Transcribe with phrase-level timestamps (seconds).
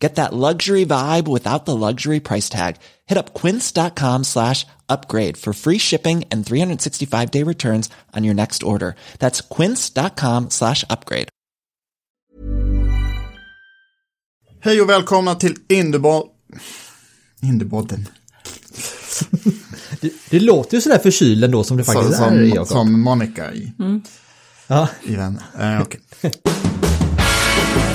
[0.00, 2.76] Get that luxury vibe without the luxury price tag.
[3.06, 8.62] Hit up quince.com slash upgrade for free shipping and 365 day returns on your next
[8.62, 8.94] order.
[9.18, 11.28] That's quince.com slash upgrade.
[14.62, 16.28] Hej och välkomna till Indiebod...
[17.42, 18.08] Indiebodden.
[20.00, 22.68] Det, det låter ju sådär förkyld ändå som det faktiskt Som, är, som, Jakob.
[22.68, 23.72] som Monica i,
[24.66, 24.88] Ja.
[25.04, 25.42] i Vänner.
[25.60, 26.00] Eh, okej.
[26.22, 26.34] Guns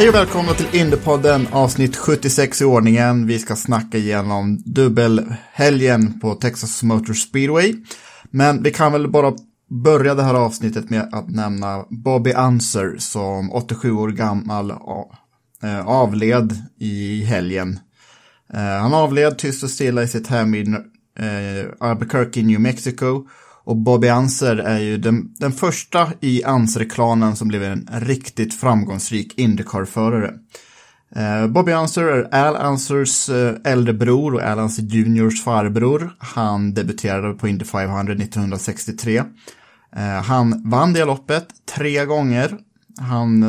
[0.00, 3.26] Hej och välkomna till Indiepodden avsnitt 76 i ordningen.
[3.26, 7.74] Vi ska snacka igenom dubbelhelgen på Texas Motor Speedway.
[8.30, 9.32] Men vi kan väl bara
[9.70, 14.70] börja det här avsnittet med att nämna Bobby Unser som 87 år gammal
[15.62, 17.78] eh, avled i helgen.
[18.52, 20.60] Eh, han avled tyst och stilla i sitt hem i
[21.18, 23.24] eh, Albuquerque, New Mexico.
[23.70, 29.38] Och Bobby Anser är ju den, den första i Anser-klanen som blev en riktigt framgångsrik
[29.38, 30.34] Indycar-förare.
[31.16, 36.10] Eh, Bobby Anser är Al Ansers eh, äldre bror och Al Anser Juniors farbror.
[36.18, 39.22] Han debuterade på Indy 500 1963.
[39.96, 41.46] Eh, han vann det loppet
[41.76, 42.58] tre gånger.
[42.98, 43.44] Han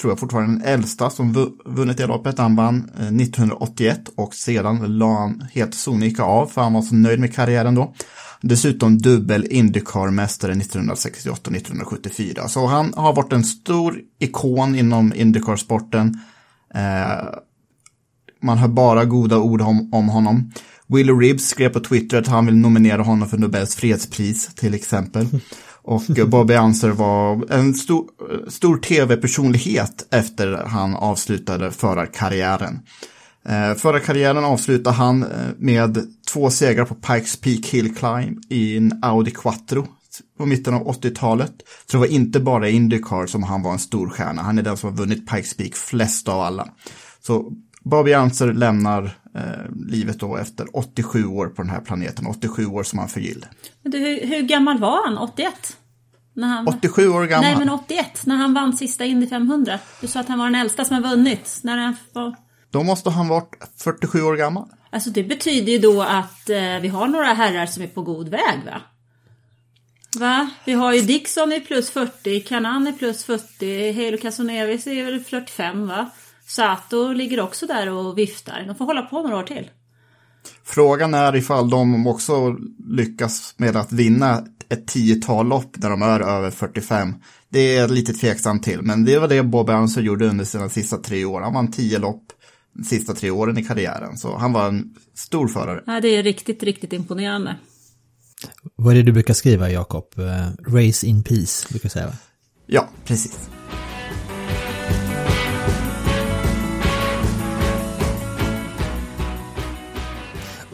[0.00, 2.38] tror jag fortfarande den äldsta som vunnit det loppet.
[2.38, 6.94] Han vann eh, 1981 och sedan la han helt sonika av för han var så
[6.94, 7.94] nöjd med karriären då.
[8.40, 12.48] Dessutom dubbel Indycar-mästare 1968 och 1974.
[12.48, 16.20] Så han har varit en stor ikon inom Indycar-sporten.
[16.74, 17.24] Eh,
[18.42, 20.52] man hör bara goda ord om, om honom.
[20.86, 25.26] Willie Ribbs skrev på Twitter att han vill nominera honom för Nobels fredspris till exempel.
[25.84, 28.04] Och Bobby Anser var en stor,
[28.48, 32.80] stor tv-personlighet efter han avslutade förarkarriären.
[33.48, 35.28] Eh, förra karriären avslutade han eh,
[35.58, 35.98] med
[36.32, 39.86] två segrar på Pikes Peak Hill Climb i en Audi Quattro
[40.38, 41.52] på mitten av 80-talet.
[41.86, 44.42] Så det var inte bara Indycar som han var en stor stjärna.
[44.42, 46.68] Han är den som har vunnit Pikes Peak flest av alla.
[47.20, 47.52] Så
[47.84, 49.42] Bobby Anser lämnar eh,
[49.86, 52.26] livet då efter 87 år på den här planeten.
[52.26, 53.48] 87 år som han förgyllde.
[53.82, 55.18] Men du, hur, hur gammal var han?
[55.18, 55.76] 81?
[56.34, 56.68] När han...
[56.68, 57.44] 87 år gammal.
[57.44, 59.78] Nej men 81, när han vann sista Indy 500.
[60.00, 61.60] Du sa att han var den äldsta som har vunnit.
[61.62, 62.36] När han var...
[62.70, 64.68] Då måste han varit 47 år gammal.
[64.90, 68.28] Alltså det betyder ju då att eh, vi har några herrar som är på god
[68.28, 68.80] väg va?
[70.18, 70.50] Va?
[70.64, 75.20] Vi har ju Dixon i plus 40, Kanan är plus 40, Halo Casonevis är väl
[75.20, 76.10] 45 va?
[76.46, 78.64] Sato ligger också där och viftar.
[78.66, 79.70] De får hålla på några år till.
[80.64, 82.56] Frågan är ifall de också
[82.88, 87.14] lyckas med att vinna ett tiotal lopp när de är över 45.
[87.48, 90.68] Det är jag lite tveksam till, men det var det Bob Anser gjorde under sina
[90.68, 91.40] sista tre år.
[91.40, 92.32] Han vann tio lopp
[92.72, 95.82] de sista tre åren i karriären, så han var en stor förare.
[95.86, 97.56] Ja, det är riktigt, riktigt imponerande.
[98.76, 100.04] Vad är det du brukar skriva, Jakob?
[100.18, 102.12] Eh, Race in peace, brukar du säga va?
[102.66, 103.48] Ja, precis.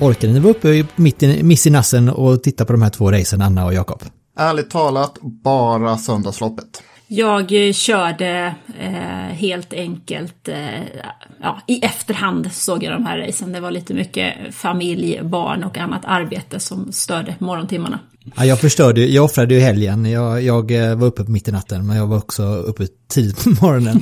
[0.00, 3.12] Orkade ni vara uppe mitt i, miss i nassen och titta på de här två
[3.12, 4.02] racen, Anna och Jakob?
[4.38, 6.82] Ärligt talat, bara söndagsloppet.
[7.06, 8.91] Jag eh, körde eh,
[9.36, 10.82] helt enkelt, eh,
[11.41, 13.52] ja, i efterhand såg jag de här racen.
[13.52, 17.98] Det var lite mycket familj, barn och annat arbete som störde morgontimmarna.
[18.36, 20.04] Ja, jag förstörde, jag offrade ju helgen.
[20.04, 23.50] Jag, jag eh, var uppe mitt i natten, men jag var också uppe tidigt på
[23.50, 24.00] morgonen.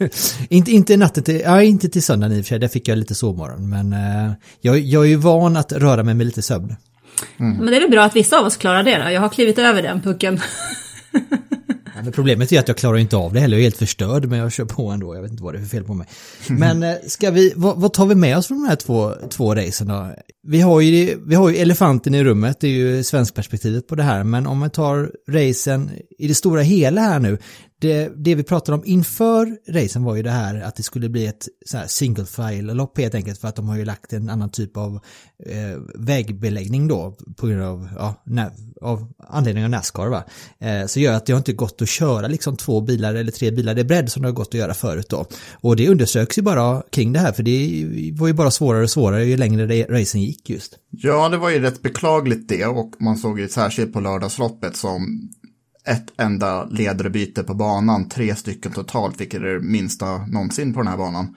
[0.48, 2.98] inte, inte natten till, ja, inte till söndagen i och för sig, där fick jag
[2.98, 3.68] lite sovmorgon.
[3.68, 6.76] Men eh, jag, jag är ju van att röra mig med lite sömn.
[7.36, 9.10] Men det är väl bra att vissa av oss klarar det då.
[9.10, 10.40] Jag har klivit över den pucken.
[12.02, 14.38] Men problemet är att jag klarar inte av det heller, jag är helt förstörd men
[14.38, 16.06] jag kör på ändå, jag vet inte vad det är för fel på mig.
[16.48, 19.54] Men eh, ska vi, vad, vad tar vi med oss från de här två, två
[19.54, 20.14] racen då?
[20.42, 23.94] vi har, ju, vi har ju elefanten i rummet, det är ju svensk perspektivet på
[23.94, 27.38] det här, men om man tar racen i det stora hela här nu,
[27.80, 31.26] det, det vi pratade om inför racen var ju det här att det skulle bli
[31.26, 34.50] ett så här single file-lopp helt enkelt för att de har ju lagt en annan
[34.50, 35.00] typ av
[35.46, 38.14] eh, vägbeläggning då på grund av, ja,
[38.80, 40.24] av anledning av Nascar va.
[40.58, 43.50] Eh, så gör att det har inte gått att köra liksom två bilar eller tre
[43.50, 45.26] bilar, i bredd som det har gått att göra förut då.
[45.52, 48.90] Och det undersöks ju bara kring det här för det var ju bara svårare och
[48.90, 50.78] svårare ju längre racen gick just.
[50.90, 55.30] Ja, det var ju rätt beklagligt det och man såg ju särskilt på lördagsloppet som
[55.84, 60.88] ett enda ledarbyte på banan, tre stycken totalt, vilket är det minsta någonsin på den
[60.88, 61.36] här banan.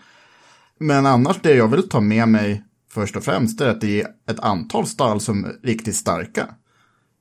[0.79, 4.07] Men annars det jag vill ta med mig först och främst är att det är
[4.29, 6.47] ett antal stall som är riktigt starka.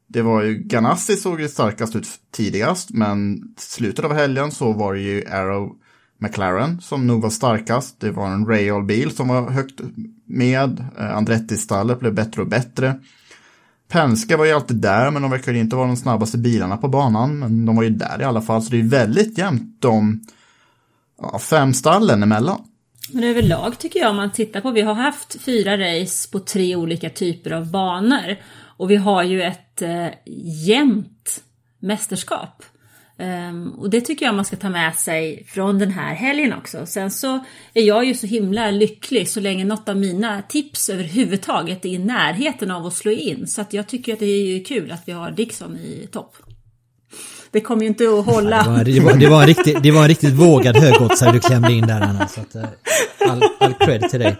[0.07, 4.95] Det var ju, Ganassi såg ju starkast ut tidigast, men slutet av helgen så var
[4.95, 5.77] det ju Arrow
[6.19, 8.01] McLaren som nog var starkast.
[8.01, 9.81] Det var en Rayall-bil som var högt
[10.25, 10.85] med.
[10.99, 13.01] Eh, Andretti-stallet blev bättre och bättre.
[13.93, 17.39] Penske var ju alltid där, men de verkar inte vara de snabbaste bilarna på banan.
[17.39, 20.21] Men de var ju där i alla fall, så det är väldigt jämnt de
[21.19, 22.65] ja, fem stallen emellan.
[23.13, 26.77] Men överlag tycker jag om man tittar på, vi har haft fyra race på tre
[26.77, 28.37] olika typer av banor.
[28.77, 30.07] Och vi har ju ett eh,
[30.67, 31.43] jämnt
[31.79, 32.65] mästerskap.
[33.23, 36.87] Um, och det tycker jag man ska ta med sig från den här helgen också.
[36.87, 41.85] Sen så är jag ju så himla lycklig så länge något av mina tips överhuvudtaget
[41.85, 43.47] är i närheten av att slå in.
[43.47, 46.37] Så att jag tycker att det är kul att vi har Dixon i topp.
[47.51, 48.57] Det kommer ju inte att hålla.
[48.57, 51.33] Ja, det, var, det, var, det, var en riktigt, det var en riktigt vågad högoddsare
[51.33, 52.29] du klämde in där Anna.
[52.29, 52.65] Så att, eh,
[53.31, 54.37] all, all cred till dig.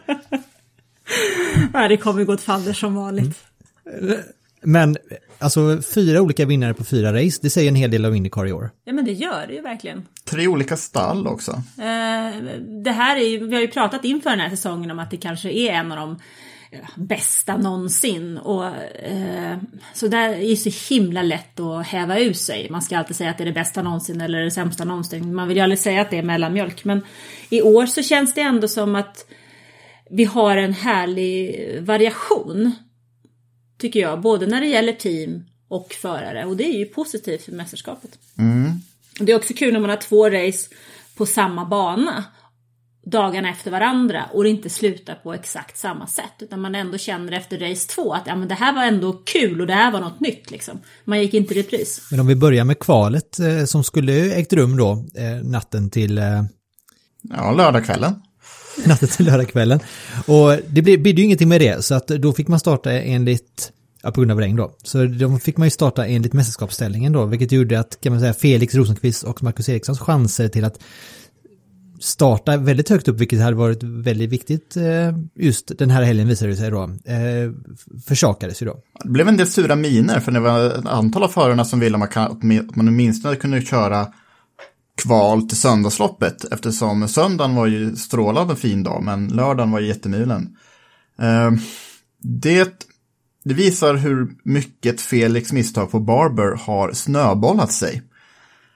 [1.73, 3.39] Ja, det kommer gå åt fadder som vanligt.
[4.01, 4.19] Mm.
[4.63, 4.97] Men
[5.39, 8.53] alltså fyra olika vinnare på fyra race, det säger en hel del av Indycar i
[8.53, 8.71] år.
[8.85, 10.07] Ja men det gör det ju verkligen.
[10.25, 11.51] Tre olika stall också.
[11.79, 12.43] Eh,
[12.85, 15.17] det här är ju, vi har ju pratat inför den här säsongen om att det
[15.17, 16.17] kanske är en av de
[16.97, 18.39] bästa någonsin.
[18.39, 19.59] Och, eh,
[19.95, 22.71] så där är ju så himla lätt att häva ur sig.
[22.71, 25.35] Man ska alltid säga att det är det bästa någonsin eller det sämsta någonsin.
[25.35, 26.85] Man vill ju aldrig säga att det är mellanmjölk.
[26.85, 27.03] Men
[27.51, 29.27] i år så känns det ändå som att
[30.11, 32.73] vi har en härlig variation
[33.83, 36.45] tycker jag, både när det gäller team och förare.
[36.45, 38.19] Och det är ju positivt för mästerskapet.
[38.39, 38.73] Mm.
[39.21, 40.69] Det är också kul när man har två race
[41.17, 42.25] på samma bana
[43.05, 46.33] dagarna efter varandra och det inte slutar på exakt samma sätt.
[46.39, 49.61] Utan man ändå känner efter race två att ja, men det här var ändå kul
[49.61, 50.51] och det här var något nytt.
[50.51, 50.79] Liksom.
[51.05, 52.09] Man gick inte i repris.
[52.11, 56.19] Men om vi börjar med kvalet eh, som skulle ägt rum då eh, natten till...
[56.19, 56.43] Eh...
[57.23, 58.15] Ja, lördagskvällen.
[58.87, 59.81] natten till lördagskvällen.
[60.27, 63.73] Och det bidde ju ingenting med det, så att då fick man starta enligt,
[64.03, 67.25] ja på grund av regn då, så då fick man ju starta enligt mästerskapsställningen då,
[67.25, 70.79] vilket gjorde att, kan man säga, Felix Rosenqvist och Marcus Erikssons chanser till att
[72.03, 76.51] starta väldigt högt upp, vilket hade varit väldigt viktigt eh, just den här helgen visade
[76.51, 77.53] det sig då, eh,
[78.07, 78.77] försakades ju då.
[79.05, 81.99] Det blev en del sura miner, för det var ett antal av förarna som ville
[81.99, 82.43] att
[82.77, 84.07] man åtminstone kunde köra
[84.97, 90.57] kval till söndagsloppet eftersom söndagen var ju strålande fin dag men lördagen var jättemulen.
[91.19, 91.51] Eh,
[92.19, 92.87] det,
[93.45, 98.03] det visar hur mycket Felix misstag på Barber har snöbollat sig.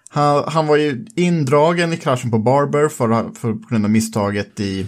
[0.08, 4.60] Han, han var ju indragen i kraschen på Barber för, för, på grund av misstaget
[4.60, 4.86] i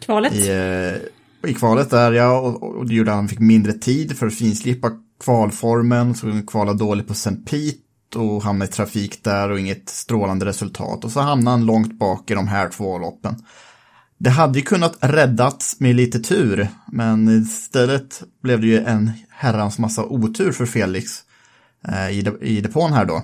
[0.00, 0.34] kvalet.
[0.34, 4.16] I, eh, i kvalet där ja, och, och det gjorde att han fick mindre tid
[4.16, 4.90] för att finslipa
[5.24, 7.36] kvalformen, så han kvalade dåligt på St.
[7.36, 11.04] Pete och hamnade i trafik där och inget strålande resultat.
[11.04, 13.36] Och så hamnade han långt bak i de här två loppen.
[14.18, 19.78] Det hade ju kunnat räddats med lite tur, men istället blev det ju en herrans
[19.78, 21.22] massa otur för Felix
[21.88, 23.22] eh, i, de, i depån här då.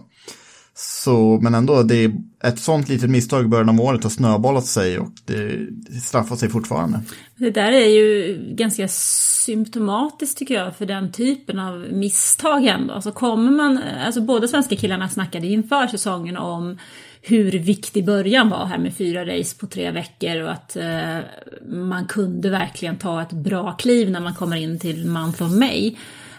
[0.76, 2.12] Så, men ändå, det är
[2.44, 5.68] ett sånt litet misstag i början av året har snöbollat sig och det,
[6.02, 7.00] straffar sig fortfarande.
[7.36, 12.94] Det där är ju ganska symptomatiskt tycker jag för den typen av misstag ändå.
[12.94, 16.78] Alltså kommer man, alltså båda svenska killarna snackade inför säsongen om
[17.22, 21.18] hur viktig början var här med fyra race på tre veckor och att eh,
[21.66, 25.94] man kunde verkligen ta ett bra kliv när man kommer in till month of May.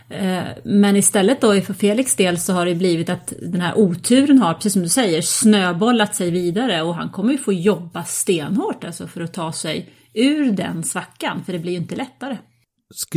[0.09, 4.37] Eh, men istället då för Felix del så har det blivit att den här oturen
[4.37, 8.83] har, precis som du säger, snöbollat sig vidare och han kommer ju få jobba stenhårt
[8.83, 12.37] alltså för att ta sig ur den svackan, för det blir ju inte lättare.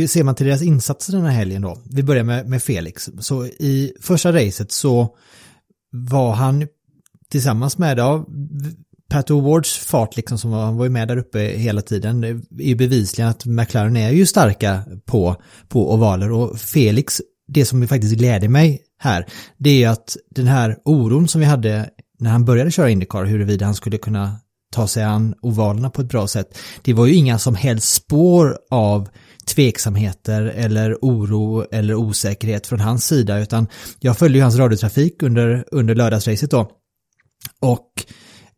[0.07, 3.45] Ser man till deras insatser den här helgen då, vi börjar med, med Felix, så
[3.45, 5.15] i första racet så
[5.91, 6.67] var han
[7.29, 8.25] tillsammans med, ja,
[9.09, 12.41] Pat O'Wards fart liksom som var, han var ju med där uppe hela tiden är
[12.49, 15.35] ju bevisligen att McLaren är ju starka på,
[15.67, 19.25] på ovaler och Felix, det som faktiskt gläder mig här,
[19.57, 21.89] det är att den här oron som vi hade
[22.19, 24.35] när han började köra Indycar huruvida han skulle kunna
[24.71, 26.57] ta sig an ovalerna på ett bra sätt.
[26.81, 29.09] Det var ju inga som helst spår av
[29.45, 33.67] tveksamheter eller oro eller osäkerhet från hans sida utan
[33.99, 36.71] jag följde ju hans radiotrafik under, under lördagsracet då.
[37.61, 38.05] Och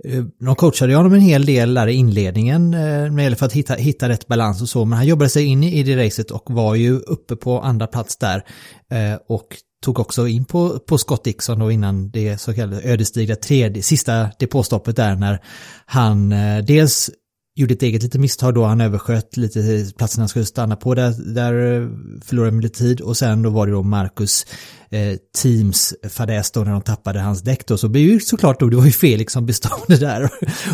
[0.03, 3.73] Eh, de coachade honom en hel del där i inledningen eh, med för att hitta,
[3.73, 6.75] hitta rätt balans och så, men han jobbade sig in i det racet och var
[6.75, 8.43] ju uppe på andra plats där
[8.91, 9.47] eh, och
[9.85, 14.29] tog också in på, på Scott Dixon då innan det så kallade ödesdigra tredje, sista
[14.39, 15.39] depåstoppet där när
[15.85, 16.29] han
[16.67, 17.09] dels
[17.55, 21.33] gjorde ett eget litet misstag då, han översköt lite platsen han skulle stanna på, där,
[21.33, 21.87] där eh,
[22.25, 23.01] förlorade han lite tid.
[23.01, 24.45] Och sen då var det då Marcus
[24.89, 28.69] eh, Teams fadäs då när de tappade hans däck då, så blev ju såklart då,
[28.69, 30.29] det var ju Felix som bestod där.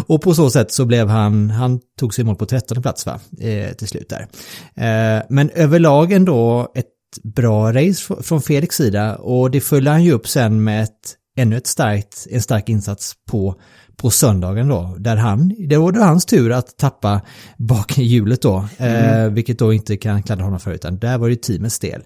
[0.08, 3.20] Och på så sätt så blev han, han tog sig mål på 13 plats va,
[3.40, 4.28] eh, till slut där.
[4.76, 6.86] Eh, men överlag ändå ett
[7.24, 9.16] bra race från Felix sida.
[9.16, 13.14] Och det följde han ju upp sen med ett ännu ett starkt, en stark insats
[13.30, 13.56] på
[13.98, 17.22] på söndagen då, där han, det var då hans tur att tappa
[17.58, 19.26] bak i hjulet då, mm.
[19.26, 22.02] eh, vilket då inte kan kladda honom för, utan där var det teamets del.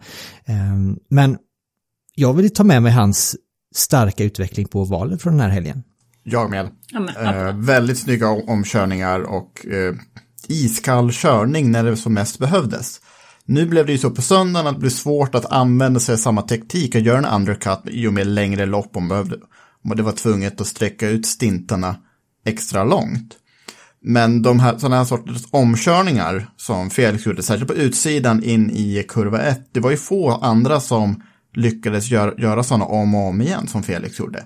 [0.46, 0.56] Eh,
[1.10, 1.38] men
[2.16, 3.36] jag vill ta med mig hans
[3.76, 5.84] starka utveckling på valet från den här helgen.
[6.24, 6.70] Jag med.
[7.24, 9.96] Eh, väldigt snygga omkörningar och eh,
[10.48, 13.02] iskall körning när det som mest behövdes.
[13.46, 16.18] Nu blev det ju så på söndagen att det blev svårt att använda sig av
[16.18, 19.38] samma teknik och göra en undercut i och med längre lopp om behövde
[19.90, 21.96] och det var tvunget att sträcka ut stintarna
[22.46, 23.38] extra långt.
[24.04, 29.06] Men de här, sådana här sorters omkörningar som Felix gjorde, särskilt på utsidan in i
[29.08, 31.24] kurva 1, det var ju få andra som
[31.56, 34.44] lyckades gör, göra sådana om och om igen som Felix gjorde.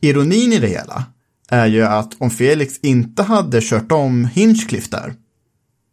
[0.00, 1.04] Ironin i det hela
[1.48, 5.14] är ju att om Felix inte hade kört om Hinchcliffe där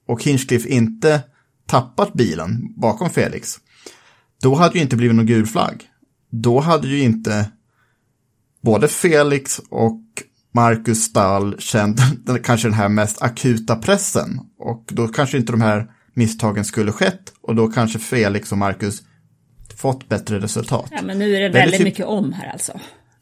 [0.08, 1.22] och Hinchcliffe inte
[1.68, 3.60] tappat bilen bakom Felix,
[4.42, 5.84] då hade ju inte blivit någon gul flagg.
[6.32, 7.52] Då hade ju inte
[8.66, 10.02] både Felix och
[10.54, 14.40] Marcus Stall känt den, kanske den här mest akuta pressen.
[14.60, 19.02] Och då kanske inte de här misstagen skulle skett och då kanske Felix och Marcus
[19.78, 20.88] fått bättre resultat.
[20.92, 22.72] Ja, men nu är det väldigt mycket om här alltså.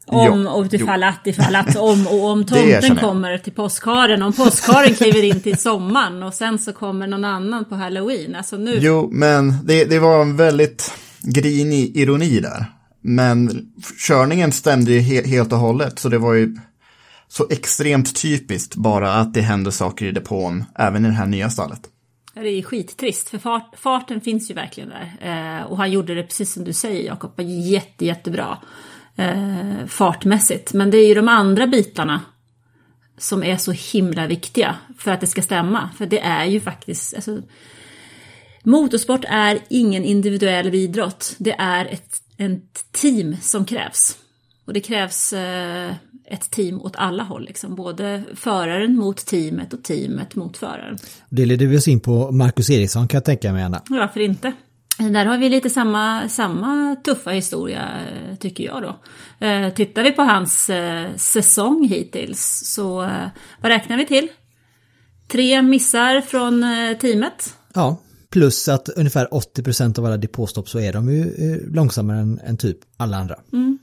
[0.06, 4.32] Om jo, och ifall att, ifall att, om och om tomten kommer till påskharen, om
[4.32, 8.34] påskharen kliver in till sommaren och sen så kommer någon annan på halloween.
[8.34, 8.78] Alltså nu...
[8.80, 12.66] Jo, men det, det var en väldigt grinig ironi där.
[13.06, 13.72] Men
[14.06, 16.56] körningen stämde ju he helt och hållet, så det var ju
[17.28, 21.50] så extremt typiskt bara att det hände saker i depån, även i det här nya
[21.50, 21.80] stallet.
[22.34, 25.16] Ja, det är skittrist, för fart, farten finns ju verkligen där.
[25.20, 28.58] Eh, och han gjorde det precis som du säger, Jakob, jätte, jättebra
[29.16, 30.72] eh, fartmässigt.
[30.72, 32.20] Men det är ju de andra bitarna
[33.18, 35.90] som är så himla viktiga för att det ska stämma.
[35.96, 37.42] För det är ju faktiskt, alltså,
[38.62, 41.34] motorsport är ingen individuell idrott.
[41.38, 44.18] Det är ett ett team som krävs.
[44.64, 45.94] Och det krävs eh,
[46.26, 47.74] ett team åt alla håll, liksom.
[47.74, 50.98] både föraren mot teamet och teamet mot föraren.
[51.28, 53.82] Det leder vi oss in på Marcus Eriksson kan jag tänka mig, Anna.
[53.88, 54.52] Varför inte?
[54.98, 57.88] Där har vi lite samma, samma tuffa historia,
[58.40, 58.98] tycker jag då.
[59.46, 62.94] Eh, tittar vi på hans eh, säsong hittills, så
[63.60, 64.28] vad räknar vi till?
[65.28, 66.64] Tre missar från
[67.00, 67.54] teamet.
[67.74, 67.98] Ja,
[68.34, 72.56] Plus att ungefär 80% av alla depåstopp så är de ju eh, långsammare än, än
[72.56, 73.36] typ alla andra.
[73.52, 73.78] Mm.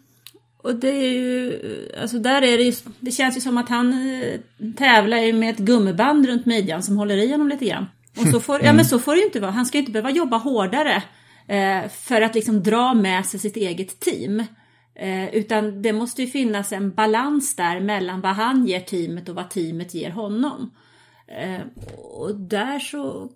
[0.57, 1.59] Och det är ju,
[2.01, 4.39] alltså där är det ju, det känns ju som att han eh,
[4.77, 7.85] tävlar med ett gummiband runt midjan som håller i honom lite grann.
[8.17, 8.65] Och så får, mm.
[8.65, 11.03] ja men så får det ju inte vara, han ska ju inte behöva jobba hårdare
[11.47, 14.39] eh, för att liksom dra med sig sitt eget team.
[14.95, 19.35] Eh, utan det måste ju finnas en balans där mellan vad han ger teamet och
[19.35, 20.71] vad teamet ger honom.
[21.27, 21.61] Eh,
[21.97, 23.31] och där så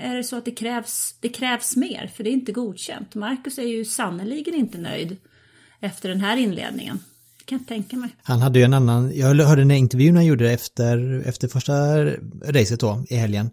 [0.00, 3.14] är det så att det krävs, det krävs mer, för det är inte godkänt.
[3.14, 5.16] Marcus är ju sannoliken inte nöjd
[5.80, 6.98] efter den här inledningen.
[7.38, 8.10] Det kan jag tänka mig.
[8.22, 12.04] Han hade ju en annan, jag hörde den intervjun han gjorde efter, efter första
[12.52, 13.50] racet då i helgen.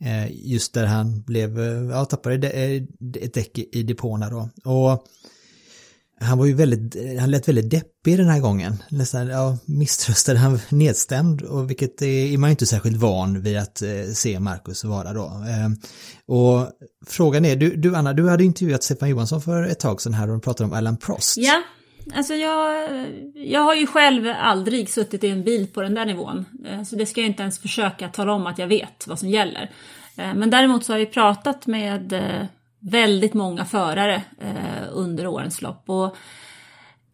[0.00, 2.82] Eh, just där han blev, eh, ja tappade eh,
[3.20, 4.48] ett däck i depåerna då.
[4.70, 5.06] Och
[6.20, 8.82] han var ju väldigt, han lät väldigt deppig den här gången.
[8.88, 13.82] Nästan, ja, misströstad, han nedstämd och vilket är man ju inte särskilt van vid att
[13.82, 15.24] eh, se Marcus vara då.
[15.24, 15.68] Eh,
[16.26, 16.68] och
[17.06, 20.30] frågan är, du, du Anna, du hade intervjuat Stefan Johansson för ett tag sedan här
[20.30, 21.36] och pratade om Alan Prost.
[21.36, 21.62] Ja,
[22.14, 22.88] alltså jag,
[23.34, 26.44] jag har ju själv aldrig suttit i en bil på den där nivån.
[26.66, 29.28] Eh, så det ska jag inte ens försöka tala om att jag vet vad som
[29.28, 29.70] gäller.
[30.16, 32.12] Men däremot så har vi pratat med
[32.84, 35.82] väldigt många förare eh, under årens lopp.
[35.86, 36.16] Och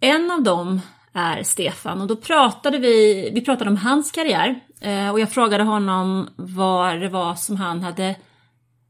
[0.01, 0.81] en av dem
[1.13, 5.65] är Stefan och då pratade vi, vi pratade om hans karriär eh, och jag frågade
[5.65, 8.17] honom vad det var som han hade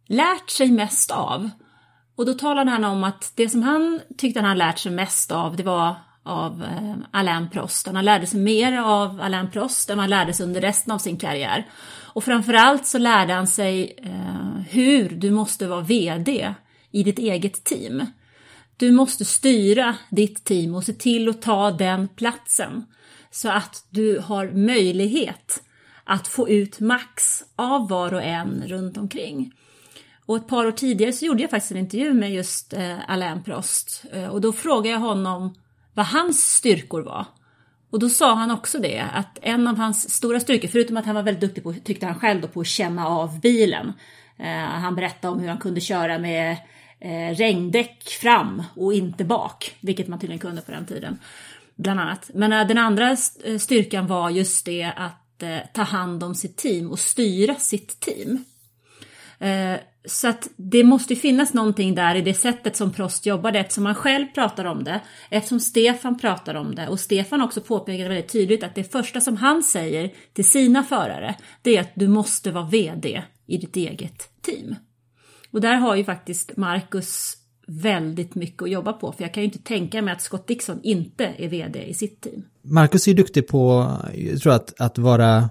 [0.06, 1.50] lärt sig mest av.
[2.16, 5.30] Och då talade han om att det som han tyckte han hade lärt sig mest
[5.30, 7.86] av det var av eh, Alain Prost.
[7.86, 11.16] Han lärde sig mer av Alain Prost än han lärde sig under resten av sin
[11.16, 11.66] karriär.
[12.12, 16.54] Och framförallt så lärde han sig eh, hur du måste vara VD
[16.90, 18.06] i ditt eget team.
[18.76, 22.84] Du måste styra ditt team och se till att ta den platsen
[23.30, 25.62] så att du har möjlighet
[26.04, 29.52] att få ut max av var och en runt omkring.
[30.26, 33.42] Och ett par år tidigare så gjorde jag faktiskt en intervju med just eh, Alain
[33.42, 35.54] Prost eh, och då frågade jag honom
[35.94, 37.26] vad hans styrkor var.
[37.90, 41.14] Och då sa han också det, att en av hans stora styrkor, förutom att han
[41.14, 43.92] var väldigt duktig på, tyckte han själv då, på att känna av bilen.
[44.38, 46.56] Eh, han berättade om hur han kunde köra med
[47.00, 51.18] eh, regndäck fram och inte bak, vilket man tydligen kunde på den tiden.
[51.76, 52.30] Bland annat.
[52.34, 56.56] Men eh, den andra eh, styrkan var just det att eh, ta hand om sitt
[56.56, 58.44] team och styra sitt team.
[59.38, 63.58] Eh, Så att det måste ju finnas någonting där i det sättet som Prost jobbade
[63.58, 68.08] eftersom han själv pratar om det, eftersom Stefan pratar om det och Stefan också påpekade
[68.08, 72.08] väldigt tydligt att det första som han säger till sina förare det är att du
[72.08, 74.76] måste vara VD i ditt eget team.
[75.52, 79.44] Och där har ju faktiskt Marcus väldigt mycket att jobba på för jag kan ju
[79.44, 82.42] inte tänka mig att Scott Dixon inte är VD i sitt team.
[82.62, 85.50] Marcus är ju duktig på, jag tror att, att vara,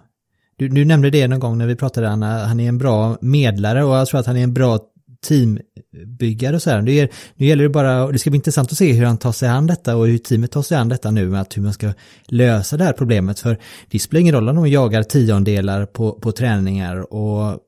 [0.56, 3.84] du, du nämnde det någon gång när vi pratade, han, han är en bra medlare
[3.84, 4.80] och jag tror att han är en bra
[5.28, 6.90] teambyggare och så här.
[6.90, 9.50] Är, nu gäller det bara, det ska bli intressant att se hur han tar sig
[9.50, 11.94] an detta och hur teamet tar sig an detta nu med att hur man ska
[12.28, 13.40] lösa det här problemet.
[13.40, 13.58] För
[13.90, 17.60] det spelar ingen roll om de jagar tiondelar på, på träningar och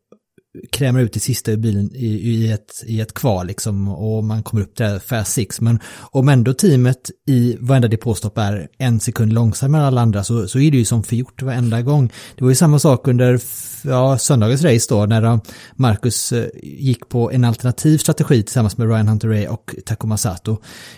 [0.72, 4.43] krämar ut det sista i bilen i, i, ett, i ett kval liksom och man
[4.43, 5.62] kommer upp där fast six.
[5.62, 10.48] Men om ändå teamet i varenda depåstopp är en sekund långsammare än alla andra så,
[10.48, 12.12] så är det ju som förgjort varenda gång.
[12.36, 13.39] Det var ju samma sak under
[13.84, 15.38] ja, söndagens race då när eh,
[15.75, 20.58] Marcus eh, gick på en alternativ strategi tillsammans med Ryan Hunter Ray och Takuma Sato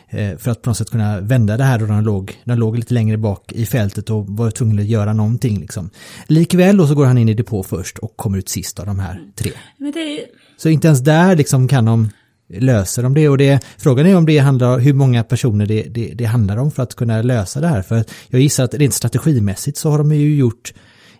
[0.10, 2.78] eh, för att på något sätt kunna vända det här då de låg, de låg
[2.78, 5.90] lite längre bak i fältet och var tvungna att göra någonting liksom.
[6.28, 9.00] Likväl då så går han in i depå först och kommer ut sist av de
[9.00, 9.52] här mm tre.
[9.80, 10.20] Är
[10.58, 12.10] Så inte ens där liksom kan de
[12.50, 16.14] lösa de det och det, frågan är om det handlar hur många personer det, det,
[16.14, 17.82] det handlar om för att kunna lösa det här.
[17.82, 20.74] För jag gissar att rent strategimässigt så har de ju gjort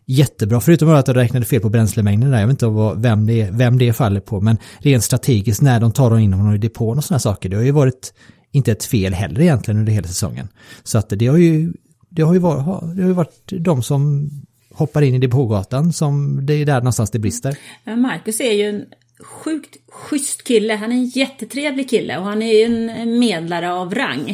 [0.06, 3.50] jättebra, förutom att de räknade fel på bränslemängden där, jag vet inte vad, vem, det,
[3.52, 6.98] vem det faller på, men rent strategiskt när de tar dem in honom i depån
[6.98, 8.14] och sådana saker, det har ju varit
[8.52, 10.48] inte ett fel heller egentligen under hela säsongen.
[10.84, 11.74] Så att det har ju,
[12.10, 14.30] det har ju varit, det har ju varit de som
[14.74, 17.58] hoppar in i depågatan som det är där någonstans det brister.
[17.96, 18.86] Marcus är ju en
[19.24, 20.76] sjukt schysst kille.
[20.76, 24.30] Han är en jättetrevlig kille och han är ju en medlare av rang.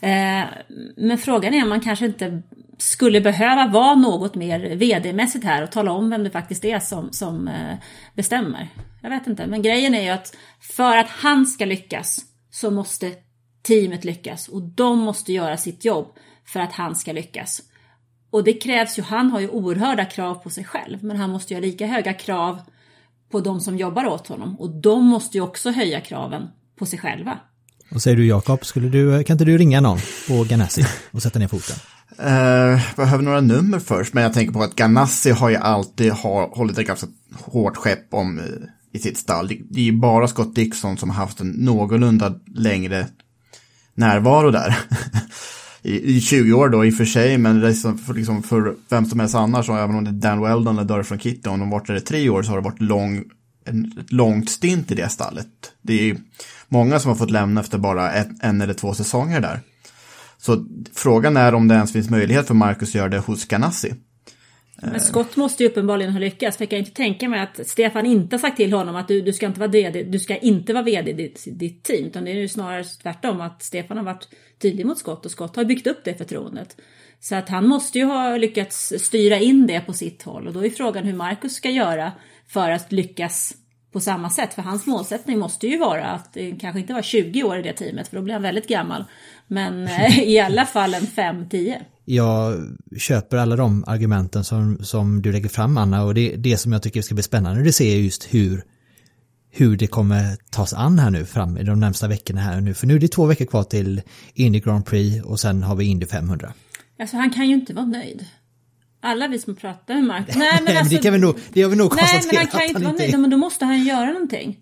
[0.00, 0.44] Eh,
[0.96, 2.42] men frågan är om man kanske inte
[2.78, 7.12] skulle behöva vara något mer vd-mässigt här och tala om vem det faktiskt är som,
[7.12, 7.74] som eh,
[8.14, 8.68] bestämmer.
[9.02, 13.12] Jag vet inte, men grejen är ju att för att han ska lyckas så måste
[13.62, 17.62] teamet lyckas och de måste göra sitt jobb för att han ska lyckas.
[18.34, 21.54] Och det krävs ju, han har ju oerhörda krav på sig själv, men han måste
[21.54, 22.60] ju ha lika höga krav
[23.30, 24.60] på de som jobbar åt honom.
[24.60, 26.42] Och de måste ju också höja kraven
[26.78, 27.38] på sig själva.
[27.90, 31.38] Vad säger du Jakob, skulle du, kan inte du ringa någon på Ganassi och sätta
[31.38, 31.76] ner foten?
[32.18, 36.48] Eh, behöver några nummer först, men jag tänker på att Ganassi har ju alltid har,
[36.48, 37.06] hållit ett ganska
[37.44, 38.44] hårt skepp om eh,
[38.92, 39.48] i sitt stall.
[39.48, 43.06] Det, det är ju bara Scott Dixon som har haft en någorlunda längre
[43.94, 44.78] närvaro där.
[45.84, 49.20] I, I 20 år då i och för sig, men för, liksom för vem som
[49.20, 51.86] helst annars, och även om det är Dan Weldon eller Durfan Kitty, om de varit
[51.86, 53.24] där i tre år så har det varit lång,
[53.64, 55.46] en, ett långt stint i det stallet.
[55.82, 56.16] Det är ju
[56.68, 59.60] många som har fått lämna efter bara ett, en eller två säsonger där.
[60.38, 63.94] Så frågan är om det ens finns möjlighet för Marcus att göra det hos Ganassi.
[64.90, 66.56] Men Scott måste ju uppenbarligen ha lyckats.
[66.56, 69.08] För jag kan ju inte tänka mig att Stefan inte har sagt till honom att
[69.08, 72.06] du, du ska inte vara VD, du ska inte vara VD i ditt, ditt team.
[72.06, 74.28] Utan det är ju snarare tvärtom att Stefan har varit
[74.62, 76.76] tydlig mot Scott och Scott har byggt upp det förtroendet.
[77.20, 80.46] Så att han måste ju ha lyckats styra in det på sitt håll.
[80.46, 82.12] Och då är frågan hur Marcus ska göra
[82.48, 83.54] för att lyckas
[83.92, 84.54] på samma sätt.
[84.54, 88.08] För hans målsättning måste ju vara att kanske inte vara 20 år i det teamet,
[88.08, 89.04] för då blir han väldigt gammal.
[89.46, 91.80] Men eh, i alla fall en 5-10.
[92.04, 92.60] Jag
[92.98, 96.82] köper alla de argumenten som, som du lägger fram Anna och det, det som jag
[96.82, 98.64] tycker ska bli spännande det ser just hur
[99.56, 102.74] hur det kommer tas an här nu fram i de närmsta veckorna här nu.
[102.74, 104.02] För nu är det två veckor kvar till
[104.34, 106.52] Indy Grand Prix och sen har vi Indy 500.
[106.98, 108.26] Alltså han kan ju inte vara nöjd.
[109.00, 110.34] Alla vi som pratar med Mark.
[110.36, 110.96] Nej men alltså.
[110.96, 112.82] det, kan vi nog, det har vi nog Nej konstaterat men han kan ju inte
[112.82, 113.18] vara nöjd.
[113.18, 114.58] Men då måste han göra någonting.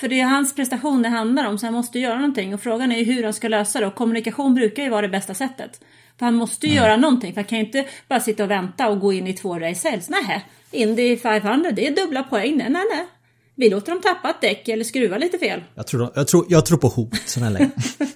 [0.00, 2.54] För det är hans prestation det handlar om så han måste göra någonting.
[2.54, 3.86] Och frågan är ju hur han ska lösa det.
[3.86, 5.80] Och kommunikation brukar ju vara det bästa sättet.
[6.22, 7.34] För han måste ju göra någonting.
[7.34, 9.88] För han kan ju inte bara sitta och vänta och gå in i två race
[9.88, 10.10] helst.
[10.10, 12.56] Nej, Indy 500 det är dubbla poäng.
[12.56, 13.06] Nej, nej, nej.
[13.54, 15.60] Vi låter dem tappa ett däck eller skruva lite fel.
[15.74, 17.72] Jag tror, jag tror, jag tror på hot sådana här lägen.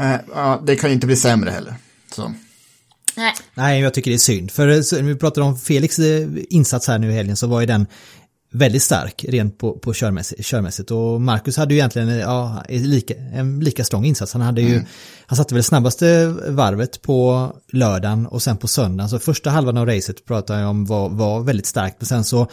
[0.00, 1.74] Eh, ja, det kan ju inte bli sämre heller.
[2.12, 2.34] Så.
[3.16, 3.32] Nej.
[3.54, 4.50] Nej, jag tycker det är synd.
[4.50, 7.60] För så, när vi pratar om Felix eh, insats här nu i helgen så var
[7.60, 7.86] ju den
[8.58, 10.90] väldigt stark rent på, på körmässigt, körmässigt.
[10.90, 14.32] Och Marcus hade ju egentligen ja, lika, en lika strong insats.
[14.32, 14.82] Han, hade ju,
[15.26, 19.08] han satte väl snabbaste varvet på lördagen och sen på söndagen.
[19.08, 21.96] Så första halvan av racet pratade jag om var, var väldigt starkt.
[21.98, 22.48] Men sen så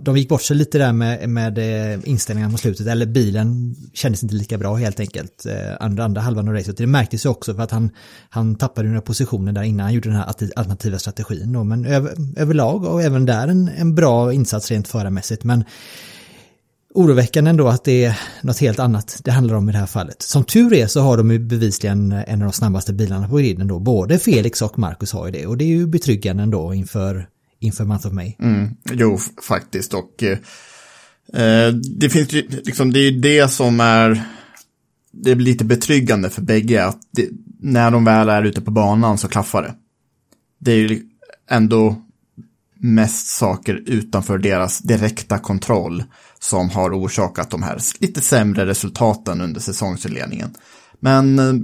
[0.00, 4.22] de gick bort sig lite där med, med eh, inställningarna på slutet, eller bilen kändes
[4.22, 5.46] inte lika bra helt enkelt.
[5.46, 6.76] under andra, andra halvan av racet.
[6.76, 7.90] Det märktes ju också för att han,
[8.28, 11.52] han tappade några positioner där innan han gjorde den här alternativa strategin.
[11.52, 11.64] Då.
[11.64, 15.44] Men över, överlag och även där en, en bra insats rent förarmässigt.
[15.44, 15.64] Men
[16.94, 20.22] oroväckande ändå att det är något helt annat det handlar om i det här fallet.
[20.22, 23.68] Som tur är så har de ju bevisligen en av de snabbaste bilarna på griden
[23.68, 23.78] då.
[23.78, 27.28] Både Felix och Marcus har ju det och det är ju betryggande ändå inför
[27.60, 28.34] inför Month of May.
[28.38, 29.94] Mm, jo, faktiskt.
[29.94, 34.22] Och eh, det finns ju, liksom, det är ju det som är,
[35.12, 37.28] det är lite betryggande för bägge, att det,
[37.60, 39.74] när de väl är ute på banan så klaffar det.
[40.58, 41.02] Det är ju
[41.50, 42.02] ändå
[42.78, 46.04] mest saker utanför deras direkta kontroll
[46.38, 50.54] som har orsakat de här lite sämre resultaten under säsongsinledningen.
[51.00, 51.54] Men eh,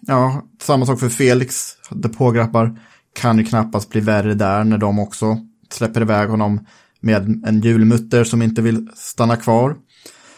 [0.00, 2.78] ja, samma sak för Felix, depågrabbar
[3.14, 5.38] kan ju knappast bli värre där när de också
[5.70, 6.66] släpper iväg honom
[7.00, 9.76] med en julmutter som inte vill stanna kvar.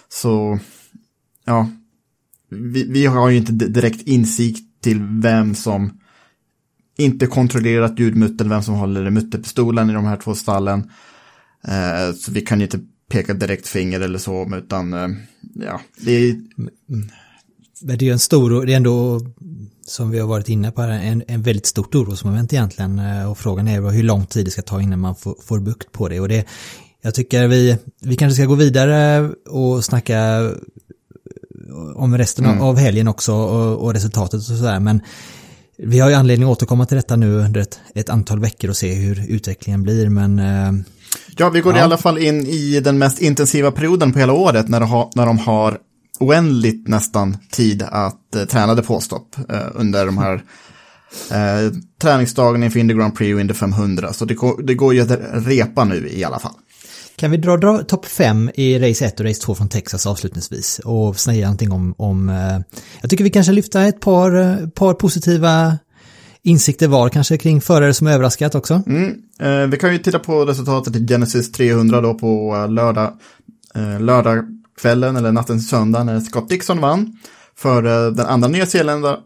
[0.09, 0.59] Så,
[1.45, 1.71] ja,
[2.51, 6.01] vi, vi har ju inte direkt insikt till vem som
[6.99, 10.91] inte kontrollerat ljudmuttern, vem som håller i mutterpistolen i de här två stallen.
[11.69, 15.09] Eh, så vi kan ju inte peka direkt finger eller så, utan eh,
[15.55, 16.37] ja, det är...
[16.57, 17.11] Men
[17.81, 19.21] det är ju en stor, det är ändå
[19.87, 22.99] som vi har varit inne på, en, en väldigt stort orosmoment egentligen.
[22.99, 25.93] Eh, och frågan är hur lång tid det ska ta innan man får, får bukt
[25.93, 26.21] på det.
[26.21, 26.47] Och det,
[27.03, 30.51] jag tycker vi, vi kanske ska gå vidare och snacka
[31.95, 32.61] om resten mm.
[32.61, 34.81] av helgen också och, och resultatet och sådär.
[34.81, 35.01] Men
[35.79, 38.77] vi har ju anledning att återkomma till detta nu under ett, ett antal veckor och
[38.77, 40.09] se hur utvecklingen blir.
[40.09, 40.73] Men eh,
[41.39, 41.79] Ja, vi går ja.
[41.79, 45.11] i alla fall in i den mest intensiva perioden på hela året när de har,
[45.15, 45.79] när de har
[46.21, 50.35] oändligt nästan tid att eh, träna depåstopp eh, under de här
[51.31, 54.13] eh, träningsdagarna inför Indy Grand Prix och Indy 500.
[54.13, 56.55] Så det går, det går ju att repa nu i alla fall.
[57.17, 60.81] Kan vi dra, dra topp 5 i race 1 och race 2 från Texas avslutningsvis
[60.85, 62.59] och säga någonting om, om eh,
[63.01, 65.79] jag tycker vi kanske lyfta ett par, eh, par positiva
[66.43, 68.83] insikter var kanske kring förare som överraskat också.
[68.87, 73.13] Mm, eh, vi kan ju titta på resultatet i Genesis 300 då på eh, lördag,
[73.75, 74.45] eh, lördag
[74.81, 77.19] kvällen eller natten till söndag när Scott Dixon vann
[77.57, 79.21] för eh, den andra nya Zeeländaren,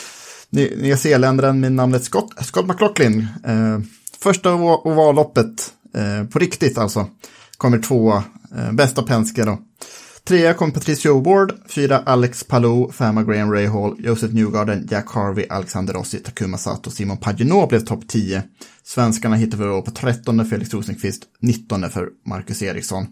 [0.50, 3.26] nya Zeeländaren med namnet Scott, Scott McLaughlin.
[3.44, 3.78] Eh,
[4.20, 7.06] första ovalloppet eh, på riktigt alltså.
[7.56, 8.24] Kommer tvåa,
[8.56, 9.58] eh, bästa Penske då.
[10.28, 15.94] Trea kom Patricio Ward, fyra Alex Palou, femma Graham Rahal, Joseph Newgarden, Jack Harvey, Alexander
[15.94, 18.42] Rossi, Takuma Sato, Simon Pagenaud blev topp 10.
[18.84, 23.06] Svenskarna hittade vi då på 13 Felix Rosenqvist, 19 för Marcus Eriksson.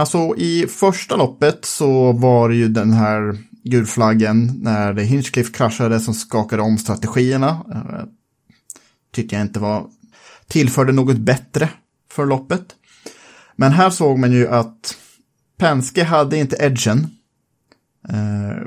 [0.00, 6.14] Alltså i första loppet så var det ju den här gulflaggen när Hinchcliffe kraschade som
[6.14, 7.48] skakade om strategierna.
[7.48, 8.04] Eh,
[9.12, 9.86] Tyckte jag inte var
[10.46, 11.68] tillförde något bättre
[12.10, 12.64] för loppet.
[13.56, 14.96] Men här såg man ju att
[15.56, 17.06] Penske hade inte edgen.
[18.08, 18.62] Eh,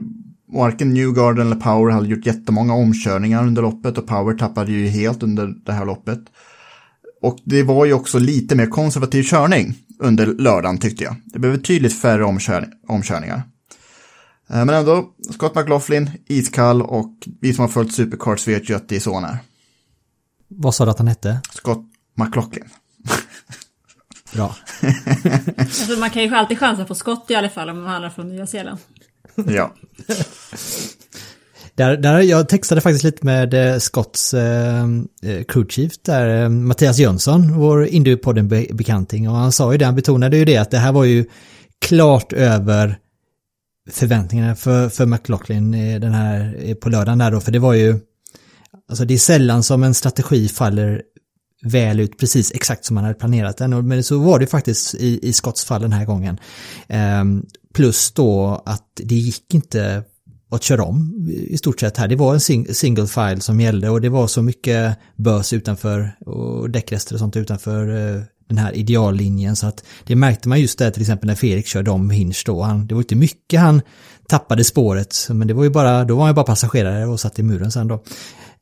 [0.47, 5.23] varken Newgarden eller Power hade gjort jättemånga omkörningar under loppet och Power tappade ju helt
[5.23, 6.19] under det här loppet.
[7.23, 11.15] Och det var ju också lite mer konservativ körning under lördagen tyckte jag.
[11.25, 13.43] Det blev betydligt färre omkör omkörningar.
[14.49, 18.89] Eh, men ändå, Scott McLaughlin, iskall och vi som har följt Supercars vet ju att
[18.89, 19.37] det är så han är.
[20.47, 21.41] Vad sa du att han hette?
[21.51, 22.69] Scott McLaughlin.
[24.33, 24.55] Bra.
[25.57, 28.29] alltså, man kan ju alltid chansa på Scott i alla fall om man handlar från
[28.29, 28.79] Nya Zeeland.
[29.35, 29.73] ja.
[31.75, 34.83] Där, där, jag textade faktiskt lite med eh, Scotts eh,
[35.23, 39.29] eh, crew chief där, eh, Mattias Jönsson, vår Indypodden bekanting.
[39.29, 41.25] Och han sa ju det, han betonade ju det att det här var ju
[41.85, 42.97] klart över
[43.91, 47.99] förväntningarna för, för McLaughlin eh, den här på lördagen där då, för det var ju,
[48.89, 51.01] alltså det är sällan som en strategi faller
[51.63, 53.87] väl ut precis exakt som man hade planerat den.
[53.87, 56.37] Men så var det faktiskt i, i Scotts fall den här gången.
[56.87, 60.03] Ehm, plus då att det gick inte
[60.53, 62.07] att köra om i stort sett här.
[62.07, 66.11] Det var en sing single file som gällde och det var så mycket bös utanför
[66.25, 70.79] och däckrester och sånt utanför eh, den här ideallinjen så att det märkte man just
[70.79, 72.61] där till exempel när Felix körde om Hinch då.
[72.61, 73.81] Han, det var inte mycket han
[74.27, 77.39] tappade spåret men det var ju bara, då var han ju bara passagerare och satt
[77.39, 78.03] i muren sen då.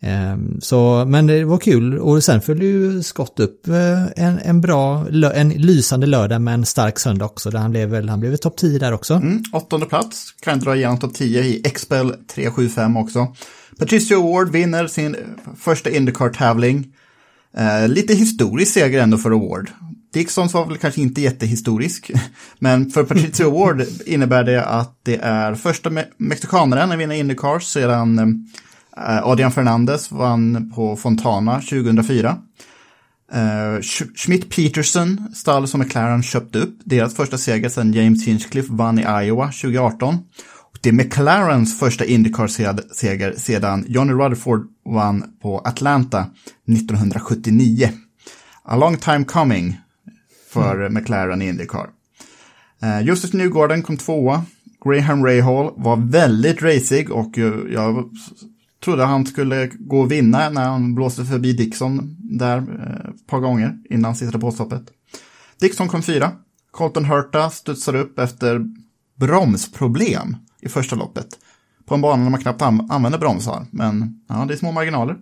[0.03, 4.61] Ehm, så, men det var kul och sen följde ju Scott upp eh, en, en
[4.61, 8.35] bra, en lysande lördag med en stark söndag också där han blev väl, han blev
[8.35, 9.13] topp 10 där också.
[9.13, 13.35] Mm, åttonde plats, kan dra igenom topp 10 i Expel 375 också.
[13.79, 15.15] Patricia Award vinner sin
[15.59, 16.87] första Indycar-tävling.
[17.57, 19.69] Eh, lite historisk seger ändå för Award.
[20.13, 22.11] Dixons var väl kanske inte jättehistorisk,
[22.59, 27.59] men för Patricia Award innebär det att det är första me mexikanaren att vinna Indycar
[27.59, 28.25] sedan eh,
[28.97, 32.37] Adrian Fernandez vann på Fontana 2004.
[33.33, 33.37] Uh,
[33.79, 38.99] Sch- Schmidt Peterson, stall som McLaren köpte upp, deras första seger sedan James Hinchcliffe vann
[38.99, 40.15] i Iowa 2018.
[40.71, 46.25] Och det är McLarens första Indycar-seger sedan Johnny Rutherford vann på Atlanta
[46.67, 47.89] 1979.
[48.63, 49.79] A long time coming
[50.53, 51.89] för McLaren i Indycar.
[52.83, 54.45] Uh, Justus Newgarden kom tvåa.
[54.85, 58.09] Graham Rahal var väldigt racig och eh, jag
[58.83, 63.39] trodde han skulle gå och vinna när han blåste förbi Dixon där eh, ett par
[63.39, 64.83] gånger innan sista påstoppet.
[65.59, 66.31] Dixon kom fyra.
[66.71, 68.65] Colton Hurta studsade upp efter
[69.19, 71.27] bromsproblem i första loppet.
[71.85, 75.17] På en bana där man knappt använder bromsar, men ja, det är små marginaler.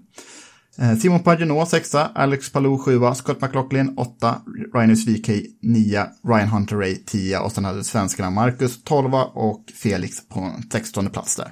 [0.78, 4.42] Eh, Simon Pagenaud sexa, Alex Palou sjua, Scott McLaughlin åtta,
[4.74, 5.30] Rhinus VK
[5.62, 11.10] nia, Ryan Hunter Ray tia och sen hade svenskarna Marcus tolva och Felix på 16
[11.10, 11.52] plats där.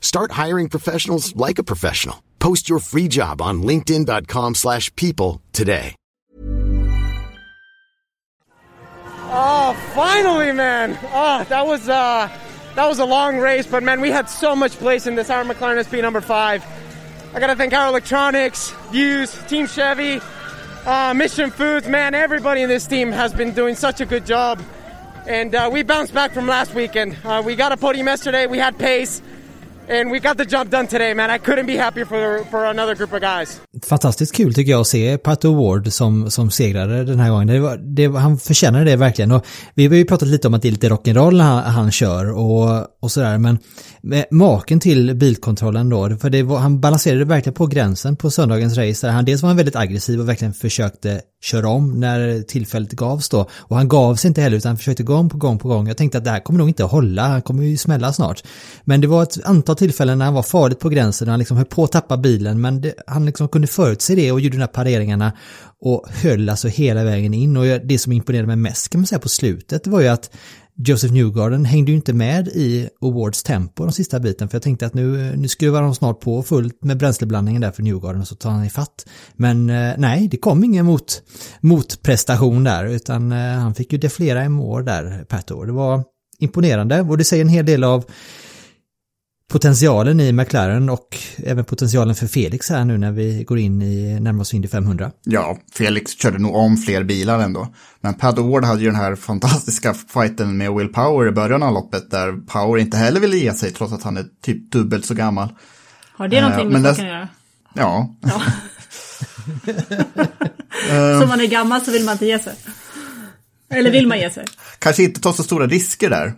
[0.00, 2.22] Start hiring professionals like a professional.
[2.38, 5.94] Post your free job on linkedin.com/people slash people today.
[9.28, 10.96] Oh, finally, man!
[11.12, 12.28] Oh, that was uh,
[12.76, 15.30] that was a long race, but man, we had so much place in this.
[15.30, 16.64] Our McLaren SP number five.
[17.34, 20.20] I gotta thank our electronics, Views, Team Chevy,
[20.86, 21.88] uh, Mission Foods.
[21.88, 24.62] Man, everybody in this team has been doing such a good job,
[25.26, 27.16] and uh, we bounced back from last weekend.
[27.24, 28.46] Uh, we got a podium yesterday.
[28.46, 29.20] We had pace.
[29.88, 31.30] And we got the job done today, man.
[31.30, 33.60] I couldn't be happier for for another group of guys.
[33.88, 37.46] Fantastiskt kul tycker jag att se Pato Ward som, som segrare den här gången.
[37.46, 39.32] Det var, det, han förtjänar det verkligen.
[39.32, 41.90] Och vi har ju pratat lite om att det är lite rock'n'roll när han, han
[41.90, 43.38] kör och, och sådär.
[43.38, 43.58] Men
[44.30, 49.06] maken till bilkontrollen då, för det var, han balanserade verkligen på gränsen på söndagens race.
[49.06, 53.28] Där han dels var han väldigt aggressiv och verkligen försökte köra om när tillfället gavs
[53.28, 53.48] då.
[53.52, 55.88] Och han gav sig inte heller utan försökte gång på gång på gång.
[55.88, 58.42] Jag tänkte att det här kommer nog inte att hålla, han kommer ju smälla snart.
[58.84, 61.56] Men det var ett antal tillfällen när han var farligt på gränsen och han liksom
[61.56, 64.60] höll på att tappa bilen men det, han liksom kunde förutse det och gjorde de
[64.60, 65.32] här pareringarna
[65.80, 67.56] och höll alltså hela vägen in.
[67.56, 70.30] Och det som imponerade mig mest kan man säga på slutet var ju att
[70.78, 74.86] Joseph Newgarden hängde ju inte med i Awards tempo de sista biten för jag tänkte
[74.86, 78.28] att nu, eh, nu skruvar de snart på fullt med bränsleblandningen där för Newgarden och
[78.28, 79.06] så tar han i fatt.
[79.34, 81.22] Men eh, nej, det kom ingen mot,
[81.60, 85.64] motprestation där utan eh, han fick ju deflera i mål där Pato.
[85.64, 86.04] Det var
[86.38, 88.04] imponerande och det säger en hel del av
[89.48, 94.20] potentialen i McLaren och även potentialen för Felix här nu när vi går in i
[94.20, 95.10] närmast Indy 500.
[95.24, 97.74] Ja, Felix körde nog om fler bilar ändå.
[98.00, 101.74] Men Pat Ward hade ju den här fantastiska fighten med Will Power i början av
[101.74, 105.14] loppet där Power inte heller ville ge sig trots att han är typ dubbelt så
[105.14, 105.48] gammal.
[106.12, 107.28] Har det någonting Eh, med men saken det- att göra?
[107.74, 108.14] Ja,
[111.20, 112.54] Som man är gammal så vill man inte ge sig.
[113.70, 114.44] Eller vill man ge sig?
[114.78, 116.34] kanske inte ta så stora risker där.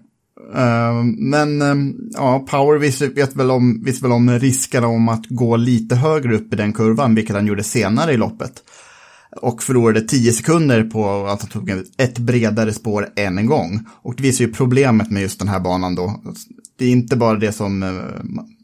[0.54, 5.26] Ehm, men ehm, ja, Power visste, vet väl om, visste väl om riskerna om att
[5.26, 8.52] gå lite högre upp i den kurvan, vilket han gjorde senare i loppet.
[9.42, 13.86] Och förlorade 10 sekunder på att han tog ett bredare spår än en gång.
[14.02, 16.22] Och det visar ju problemet med just den här banan då.
[16.78, 17.90] Det är inte bara det som eh,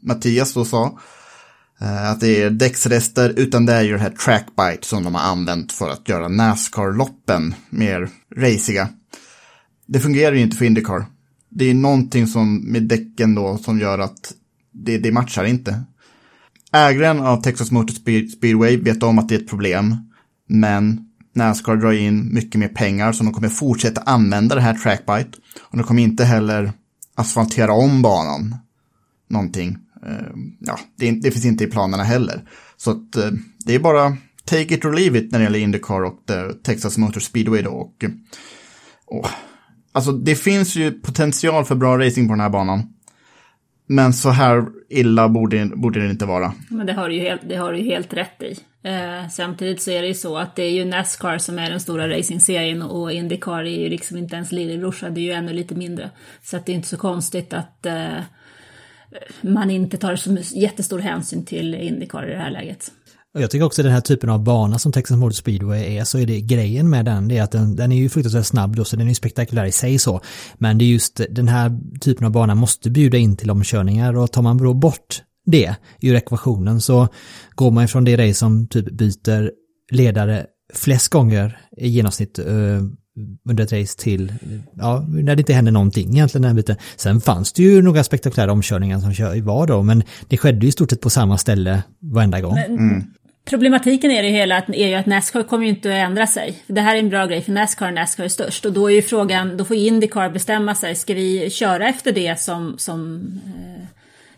[0.01, 0.99] Mattias då sa,
[1.81, 5.21] eh, att det är däcksrester, utan det är ju det här trackbite som de har
[5.21, 8.89] använt för att göra Nascar-loppen mer raciga.
[9.87, 11.05] Det fungerar ju inte för Indycar.
[11.57, 14.33] Det är någonting som med däcken då som gör att
[14.71, 15.83] det, det matchar inte.
[16.71, 17.93] Ägaren av Texas Motor
[18.27, 19.95] Speedway vet om att det är ett problem,
[20.49, 25.37] men Nascar drar in mycket mer pengar så de kommer fortsätta använda det här trackbite.
[25.61, 26.71] Och de kommer inte heller
[27.15, 28.55] asfaltera om banan
[29.29, 29.77] någonting.
[30.05, 32.49] Ehm, ja, det, det finns inte i planerna heller.
[32.77, 33.31] Så att eh,
[33.65, 36.97] det är bara take it or leave it när det gäller Indycar och eh, Texas
[36.97, 37.71] Motor Speedway då.
[37.71, 38.09] Och, eh,
[39.05, 39.27] och,
[39.95, 42.93] alltså det finns ju potential för bra racing på den här banan.
[43.87, 46.53] Men så här illa borde, borde det inte vara.
[46.69, 48.57] Men det har du ju helt, det har du helt rätt i.
[48.83, 51.79] Eh, samtidigt så är det ju så att det är ju Nascar som är den
[51.79, 55.75] stora racingserien och Indycar är ju liksom inte ens lillebrorsa, det är ju ännu lite
[55.75, 56.09] mindre.
[56.41, 58.19] Så att det är inte så konstigt att eh,
[59.41, 62.91] man inte tar så jättestor hänsyn till Indycar i det här läget.
[63.35, 66.17] Och jag tycker också den här typen av bana som Texas Motor Speedway är, så
[66.19, 68.85] är det grejen med den, det är att den, den är ju fruktansvärt snabb då,
[68.85, 70.21] så den är ju spektakulär i sig så.
[70.57, 74.31] Men det är just den här typen av bana måste bjuda in till omkörningar och
[74.31, 77.07] tar man då bort det ur ekvationen så
[77.55, 79.51] går man ifrån det race som typ byter
[79.91, 82.45] ledare flest gånger i genomsnitt eh,
[83.49, 84.33] under ett race till,
[84.73, 86.75] ja, när det inte händer någonting egentligen den här biten.
[86.95, 90.67] Sen fanns det ju några spektakulära omkörningar som kör, var då, men det skedde ju
[90.67, 92.57] i stort sett på samma ställe varenda gång.
[93.45, 96.63] Problematiken är det hela att, är ju att Nascar kommer ju inte att ändra sig.
[96.67, 98.65] Det här är en bra grej för Nascar, Nascar är störst.
[98.65, 102.39] Och då är ju frågan, då får Indycar bestämma sig, ska vi köra efter det
[102.39, 103.85] som, som eh,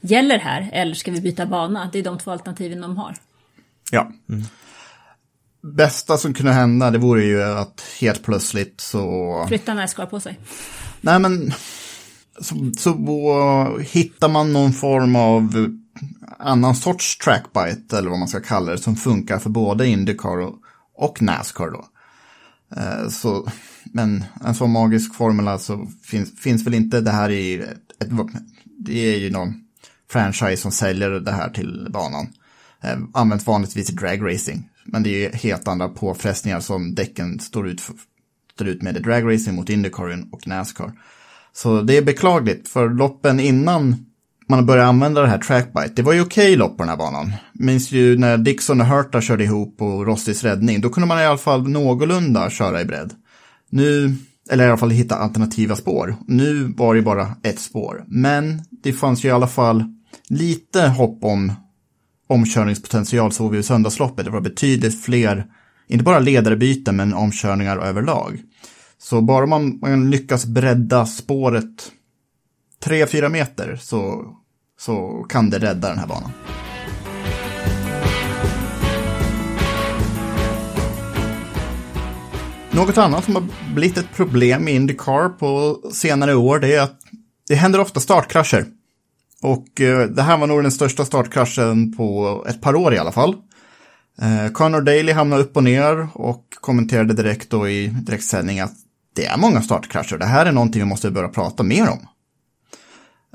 [0.01, 0.69] gäller här?
[0.73, 1.89] Eller ska vi byta bana?
[1.93, 3.15] Det är de två alternativen de har.
[3.91, 4.11] Ja.
[5.61, 9.45] Bästa som kunde hända det vore ju att helt plötsligt så...
[9.47, 10.39] Flytta Nascar på sig.
[11.01, 11.53] Nej men,
[12.41, 15.69] så, så hittar man någon form av
[16.39, 20.55] annan sorts trackbite, eller vad man ska kalla det, som funkar för både Indycar och,
[20.95, 21.85] och Nascar då.
[22.75, 23.47] Eh, så,
[23.85, 27.53] men en sån magisk formel så finns, finns väl inte det här i,
[27.99, 28.09] ett,
[28.79, 29.53] det är ju någon
[30.11, 32.27] franchise som säljer det här till banan.
[32.83, 37.67] Eh, används vanligtvis i dragracing, men det är ju helt andra påfrestningar som däcken står
[37.67, 37.95] ut, för,
[38.53, 40.91] står ut med i dragracing mot Indycar och Nascar.
[41.53, 44.05] Så det är beklagligt, för loppen innan
[44.49, 47.33] man började använda det här trackbite, det var ju okej lopp på den här banan.
[47.53, 51.25] Minns ju när Dixon och Hurta körde ihop på Rostis räddning, då kunde man i
[51.25, 53.13] alla fall någorlunda köra i bredd.
[53.69, 54.15] Nu,
[54.49, 56.15] eller i alla fall hitta alternativa spår.
[56.27, 59.83] Nu var det bara ett spår, men det fanns ju i alla fall
[60.29, 61.51] lite hopp om
[62.27, 64.25] omkörningspotential såg vi i söndagsloppet.
[64.25, 65.45] Det var betydligt fler,
[65.87, 68.41] inte bara ledarbyten, men omkörningar överlag.
[68.97, 71.91] Så bara man, man lyckas bredda spåret
[72.83, 74.33] 3-4 meter så,
[74.79, 76.31] så kan det rädda den här banan.
[82.71, 83.43] Något annat som har
[83.75, 86.99] blivit ett problem i Indycar på senare år det är att
[87.47, 88.65] det händer ofta startkrascher.
[89.41, 93.11] Och eh, det här var nog den största startkraschen på ett par år i alla
[93.11, 93.35] fall.
[94.21, 98.73] Eh, Connor Daly hamnade upp och ner och kommenterade direkt då i direktsändning att
[99.15, 100.17] det är många startkrascher.
[100.17, 102.07] Det här är någonting vi måste börja prata mer om.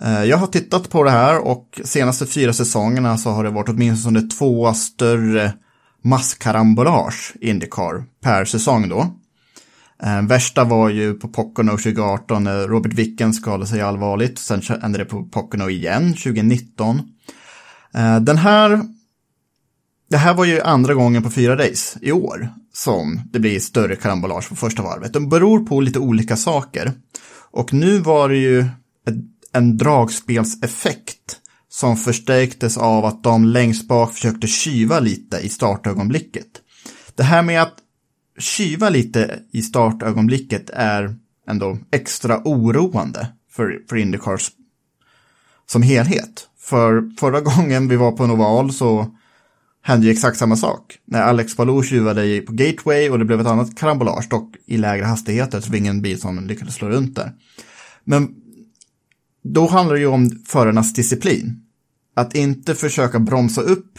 [0.05, 3.69] Eh, jag har tittat på det här och senaste fyra säsongerna så har det varit
[3.69, 5.53] åtminstone två större
[6.05, 9.07] masskarambolage Indycar per säsong då.
[10.03, 14.39] Eh, värsta var ju på Pocono 2018 när Robert Wicken skadade sig allvarligt.
[14.39, 17.01] Sen hände det på Pocono igen 2019.
[17.95, 18.81] Eh, den här,
[20.11, 23.97] det här var ju andra gången på fyra race i år som det blir större
[23.97, 25.13] karambolage på första varvet.
[25.13, 26.93] De beror på lite olika saker.
[27.51, 28.67] Och nu var det ju
[29.53, 31.37] en dragspelseffekt
[31.69, 36.47] som förstärktes av att de längst bak försökte kyva lite i startögonblicket.
[37.15, 37.75] Det här med att
[38.39, 41.17] kyva lite i startögonblicket är
[41.49, 44.51] ändå extra oroande för, för Indycars
[45.67, 46.49] som helhet.
[46.59, 49.17] För förra gången vi var på en oval så
[49.83, 50.99] hände ju exakt samma sak.
[51.05, 55.05] När Alex Palou tjuvade på Gateway och det blev ett annat karambolage, dock i lägre
[55.05, 57.33] hastigheter, så det var ingen bil som lyckades slå runt där.
[58.05, 58.35] Men
[59.43, 61.63] då handlar det ju om förarnas disciplin.
[62.15, 63.99] Att inte försöka bromsa upp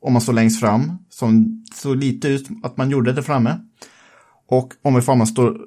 [0.00, 3.60] om man står längst fram, som såg lite ut att man gjorde det framme.
[4.48, 5.58] Och om ifall man står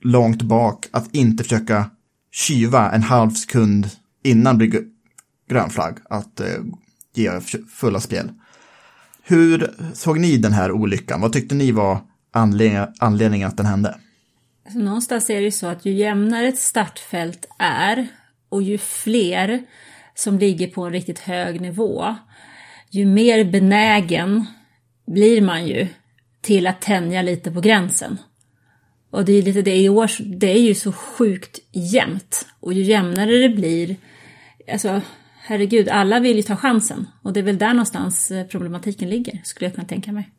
[0.00, 1.90] långt bak, att inte försöka
[2.32, 3.90] kyva en halv sekund
[4.22, 4.84] innan det blir
[5.48, 6.62] grön flagg att eh,
[7.14, 8.30] ge fulla spel.
[9.22, 11.20] Hur såg ni den här olyckan?
[11.20, 12.00] Vad tyckte ni var
[12.32, 13.98] anledningen, anledningen att den hände?
[14.64, 18.06] Alltså, någonstans är det ju så att ju jämnare ett startfält är
[18.48, 19.62] och ju fler
[20.14, 22.16] som ligger på en riktigt hög nivå,
[22.90, 24.44] ju mer benägen
[25.06, 25.88] blir man ju
[26.40, 28.18] till att tänja lite på gränsen.
[29.10, 32.46] Och det är lite det i år, det är ju så sjukt jämnt.
[32.60, 33.96] Och ju jämnare det blir,
[34.72, 35.00] alltså
[35.36, 37.06] herregud, alla vill ju ta chansen.
[37.22, 40.30] Och det är väl där någonstans eh, problematiken ligger, skulle jag kunna tänka mig.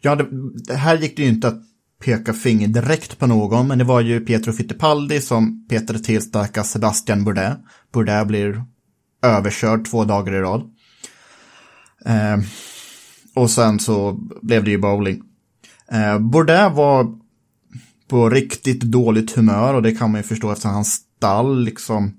[0.00, 1.62] Ja, det, det här gick det ju inte att
[2.04, 6.66] peka finger direkt på någon, men det var ju Pietro Fittipaldi som petade till stackars
[6.66, 7.56] Sebastian Bourdais.
[7.92, 8.64] Bourdais blir
[9.22, 10.70] överkörd två dagar i rad.
[12.04, 12.36] Eh,
[13.34, 15.22] och sen så blev det ju bowling.
[15.92, 17.18] Eh, Bourdais var
[18.08, 22.12] på riktigt dåligt humör och det kan man ju förstå eftersom hans stall liksom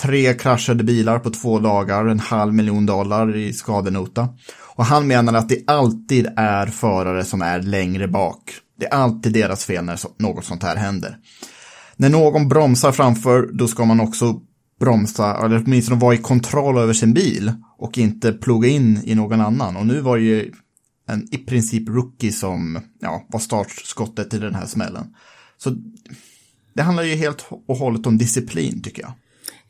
[0.00, 4.28] tre kraschade bilar på två dagar, en halv miljon dollar i skadenota.
[4.60, 8.60] Och han menar att det alltid är förare som är längre bak.
[8.78, 11.18] Det är alltid deras fel när något sånt här händer.
[11.96, 14.40] När någon bromsar framför, då ska man också
[14.80, 19.40] bromsa, eller åtminstone vara i kontroll över sin bil och inte ploga in i någon
[19.40, 19.76] annan.
[19.76, 20.52] Och nu var det ju
[21.08, 25.14] en i princip rookie som ja, var startskottet i den här smällen.
[25.56, 25.76] Så
[26.74, 29.12] det handlar ju helt och hållet om disciplin tycker jag.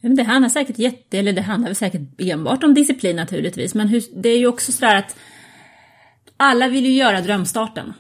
[0.00, 3.88] Ja, Det handlar säkert jätte, eller det handlar väl säkert enbart om disciplin naturligtvis, men
[3.88, 5.16] hur, det är ju också sådär att
[6.36, 7.92] alla vill ju göra drömstarten.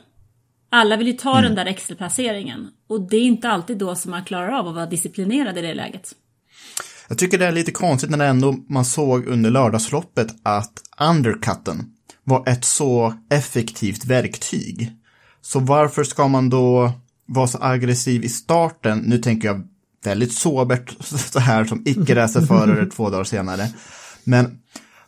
[0.70, 2.68] Alla vill ju ta den där extraplaceringen.
[2.88, 5.74] Och det är inte alltid då som man klarar av att vara disciplinerad i det
[5.74, 6.12] läget.
[7.08, 11.92] Jag tycker det är lite konstigt när ändå man såg under lördagsloppet att undercutten
[12.24, 14.92] var ett så effektivt verktyg.
[15.40, 16.92] Så varför ska man då
[17.26, 18.98] vara så aggressiv i starten?
[18.98, 19.68] Nu tänker jag
[20.04, 23.68] väldigt sobert så här som icke-racerförare två dagar senare.
[24.24, 24.58] Men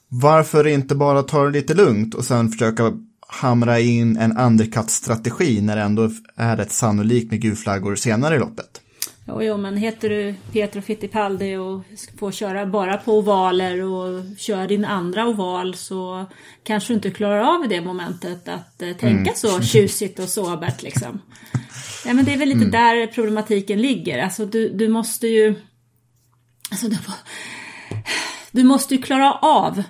[0.09, 2.93] varför inte bara ta det lite lugnt och sen försöka
[3.31, 8.81] hamra in en undercut-strategi när det ändå är rätt sannolikt med gulflaggor senare i loppet?
[9.27, 11.85] Jo, jo, men heter du Pietro Fittipaldi och
[12.19, 16.27] får köra bara på ovaler och kör din andra oval så
[16.63, 21.21] kanske du inte klarar av det momentet att eh, tänka så tjusigt och sobert liksom.
[22.07, 24.23] Ja, men det är väl lite där problematiken ligger.
[24.23, 25.55] Alltså du, du måste ju...
[26.71, 26.97] Alltså, du,
[28.51, 29.83] du måste ju klara av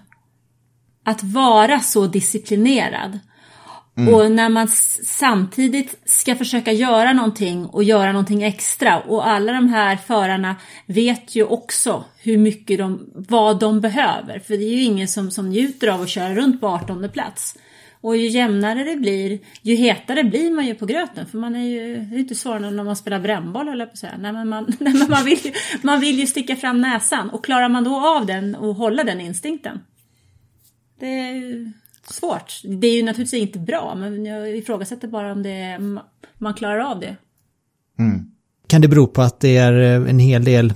[1.05, 3.19] att vara så disciplinerad.
[3.97, 4.15] Mm.
[4.15, 4.69] Och när man
[5.05, 11.37] samtidigt ska försöka göra någonting och göra någonting extra och alla de här förarna vet
[11.37, 14.39] ju också hur mycket de, vad de behöver.
[14.39, 17.55] För det är ju ingen som, som njuter av att köra runt på 18 plats.
[18.03, 21.27] Och ju jämnare det blir, ju hetare blir man ju på gröten.
[21.27, 23.79] För man är ju, det är ju inte svårare än när man spelar brännboll höll
[23.79, 24.17] jag på att säga.
[24.19, 27.31] Nej, men man, nej, men man, vill ju, man vill ju sticka fram näsan.
[27.31, 29.81] Och klarar man då av den och hålla den instinkten.
[31.01, 31.73] Det är ju
[32.13, 32.61] svårt.
[32.65, 35.79] Det är ju naturligtvis inte bra, men jag ifrågasätter bara om det,
[36.39, 37.17] man klarar av det.
[38.67, 40.75] Kan det bero på att det är eh, en hel del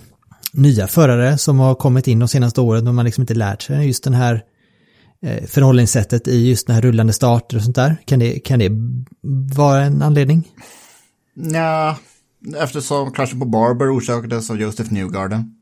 [0.53, 3.87] nya förare som har kommit in de senaste åren och man liksom inte lärt sig
[3.87, 4.43] just den här
[5.23, 7.97] eh, förhållningssättet i just den här rullande starter och sånt där?
[8.05, 8.71] Kan det, kan det
[9.57, 10.49] vara en anledning?
[11.35, 11.99] Ja,
[12.57, 15.54] eftersom kraschen på Barber orsakades av Joseph Newgarden.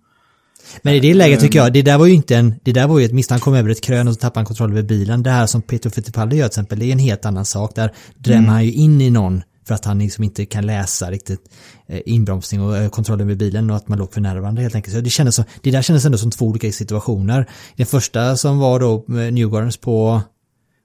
[0.83, 2.99] Men i det läget tycker jag, det där var ju inte en, det där var
[2.99, 5.23] ju ett misstag, han kom över ett krön och så tappade han kontroll över bilen.
[5.23, 7.75] Det här som Peter Fittipaldi gör till exempel, det är en helt annan sak.
[7.75, 11.51] Där drämmer han ju in i någon för att han liksom inte kan läsa riktigt
[11.87, 14.75] eh, inbromsning och eh, kontroll över bilen och att man låg för nära varandra helt
[14.75, 14.95] enkelt.
[14.97, 17.51] Så det, kändes som, det där kändes ändå som två olika situationer.
[17.77, 20.21] Den första som var då med Newgardens på,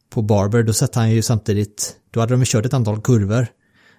[0.10, 3.48] på Barber, då satt han ju samtidigt, då hade de kört ett antal kurvor.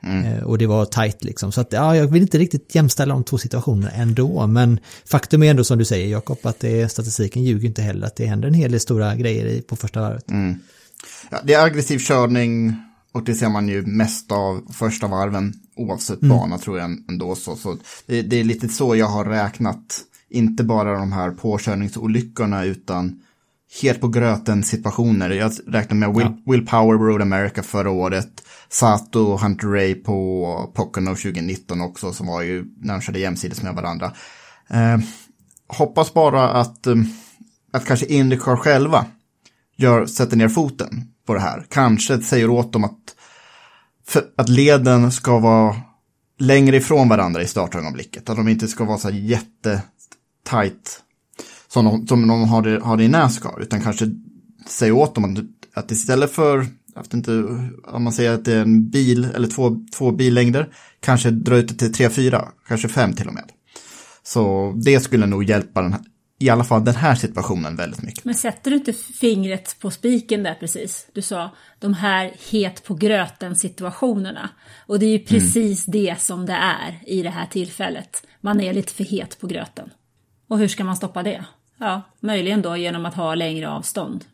[0.02, 1.52] Eh, Och det var tight liksom.
[1.52, 4.46] Så att, ja, jag vill inte riktigt jämställa de två situationerna ändå.
[4.46, 8.06] Men faktum är ändå som du säger Jakob, att det, statistiken ljuger inte heller.
[8.06, 10.24] Att det händer en hel del stora grejer i, på första varvet.
[11.30, 12.76] Ja, det är aggressiv körning
[13.12, 17.34] och det ser man ju mest av första varven oavsett bana tror jag ändå.
[17.34, 17.76] Så, så
[18.06, 23.20] det, det är lite så jag har räknat, inte bara de här påkörningsolyckorna utan
[23.82, 25.30] helt på gröten situationer.
[25.30, 30.72] Jag räknar med Will, Will Power Road America förra året, Sato och Hunter Ray på
[30.74, 34.12] Pocono 2019 också som var ju när de körde jämsides med varandra.
[34.68, 34.98] Eh,
[35.66, 36.96] hoppas bara att, eh,
[37.72, 39.06] att kanske Indycar själva
[39.76, 41.66] gör, sätter ner foten på det här.
[41.68, 43.16] Kanske säger åt dem att,
[44.36, 45.76] att leden ska vara
[46.38, 48.30] längre ifrån varandra i startögonblicket.
[48.30, 51.02] Att de inte ska vara så jättetajt
[51.68, 53.62] som de, som de har, det, har det i Nascar.
[53.62, 54.06] Utan kanske
[54.66, 55.38] säger åt dem att,
[55.84, 57.32] att istället för, jag vet inte,
[57.84, 60.68] om man säger att det är en bil eller två, två billängder,
[61.00, 63.52] kanske dra ut det till tre, fyra, kanske fem till och med.
[64.22, 66.02] Så det skulle nog hjälpa den här,
[66.40, 68.24] i alla fall den här situationen väldigt mycket.
[68.24, 71.06] Men sätter du inte fingret på spiken där precis?
[71.12, 74.50] Du sa de här het på gröten situationerna.
[74.86, 78.22] Och det är ju precis det som det är i det här tillfället.
[78.40, 79.90] Man är lite för het på gröten.
[80.48, 81.44] Och hur ska man stoppa det?
[81.80, 84.24] Ja, möjligen då genom att ha längre avstånd.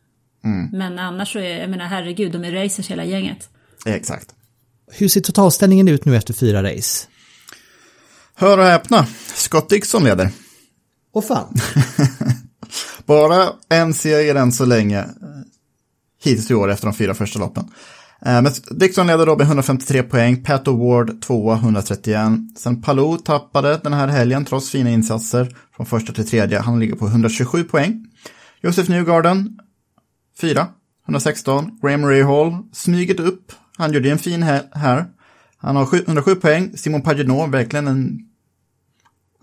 [0.73, 3.49] Men annars så är, jag menar herregud, de är racers hela gänget.
[3.87, 4.35] Exakt.
[4.93, 7.07] Hur ser totalställningen ut nu efter fyra race?
[8.35, 10.31] Hör och häpna, Scott Dixon leder.
[11.13, 11.55] Och fan.
[13.07, 15.07] Bara en seger än så länge eh,
[16.23, 17.71] hittills i år efter de fyra första loppen.
[18.25, 22.33] Eh, men Dixon leder då med 153 poäng, Pat Award 2 131.
[22.57, 26.61] Sen Palou tappade den här helgen trots fina insatser från första till tredje.
[26.61, 28.07] Han ligger på 127 poäng.
[28.63, 29.59] Josef Newgarden
[30.41, 30.67] 4,
[31.05, 31.79] 116.
[31.83, 33.53] Graham Rahal smyget upp.
[33.77, 34.63] Han gjorde en fin här.
[34.73, 35.07] här.
[35.57, 36.77] Han har 107 poäng.
[36.77, 38.19] Simon Pagenaud, verkligen en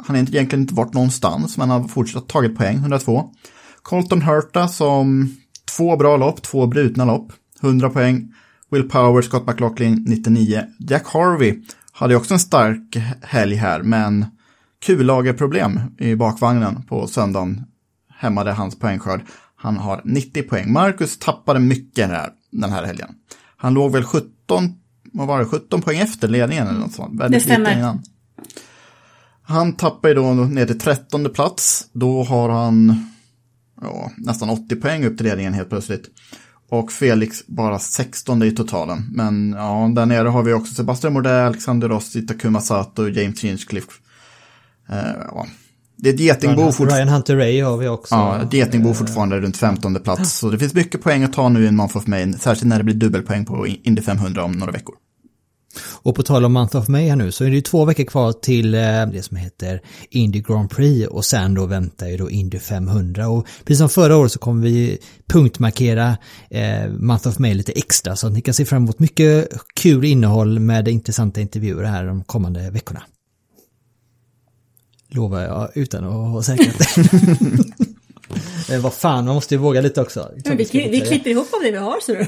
[0.07, 3.29] han har egentligen inte varit någonstans, men han har fortsatt tagit poäng, 102.
[3.81, 5.35] Colton Hurta som
[5.77, 8.33] två bra lopp, två brutna lopp, 100 poäng.
[8.71, 10.63] Will Power, Scott McLaughlin, 99.
[10.79, 11.61] Jack Harvey
[11.91, 14.25] hade också en stark helg här, men
[14.85, 17.63] kullagerproblem i bakvagnen på söndagen
[18.09, 19.21] hämmade hans poängskörd.
[19.55, 20.71] Han har 90 poäng.
[20.73, 23.09] Marcus tappade mycket här, den här helgen.
[23.57, 24.75] Han låg väl 17,
[25.13, 27.21] vad var det, 17 poäng efter ledningen eller något sånt.
[27.21, 27.77] Väldigt Det stämmer.
[27.77, 28.01] innan.
[29.43, 31.87] Han tappar ju då ner till trettonde plats.
[31.93, 33.05] Då har han
[33.81, 36.09] ja, nästan 80 poäng upp till ledningen helt plötsligt.
[36.71, 39.09] Och Felix bara 16 i totalen.
[39.11, 43.91] Men ja, där nere har vi också Sebastian Mordell, Alexander Rossi, Takuma Sato, James Hinchcliffe.
[44.89, 44.97] Eh,
[45.27, 45.47] ja.
[45.97, 46.95] Det är ett getingbo fortfarande.
[46.95, 48.15] Ryan Hunter Ray har vi också.
[48.15, 50.37] Ja, ett getingbo fortfarande runt 15 plats.
[50.37, 52.33] Så det finns mycket poäng att ta nu i en Month of May.
[52.33, 54.95] Särskilt när det blir dubbelpoäng på Indy 500 om några veckor.
[55.79, 58.03] Och på tal om Month of May här nu så är det ju två veckor
[58.03, 62.29] kvar till eh, det som heter Indy Grand Prix och sen då väntar ju då
[62.29, 64.97] Indy 500 och precis som förra året så kommer vi
[65.27, 66.17] punktmarkera
[66.49, 70.05] eh, Month of May lite extra så att ni kan se fram emot mycket kul
[70.05, 73.03] innehåll med intressanta intervjuer här de kommande veckorna.
[75.07, 76.97] Lovar jag utan att ha säkerhet.
[78.71, 80.31] eh, vad fan, man måste ju våga lite också.
[80.45, 82.27] Vi, vi klipper ihop av det vi har, ser du.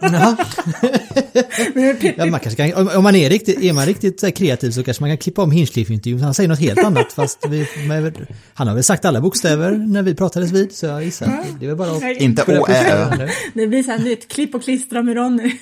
[2.16, 4.70] Ja, man kanske kan, om- om man är riktigt, är man riktigt så här kreativ
[4.70, 6.20] så kanske man kan klippa om Hinchcliffe-intervjun.
[6.20, 10.02] Han säger något helt annat fast vi, med, han har väl sagt alla bokstäver när
[10.02, 11.26] vi pratades vid så jag gissar.
[11.26, 13.30] att Det är bara att Inte å, ä.
[13.54, 15.58] Det blir så här nytt, klipp och klistra med Ronny.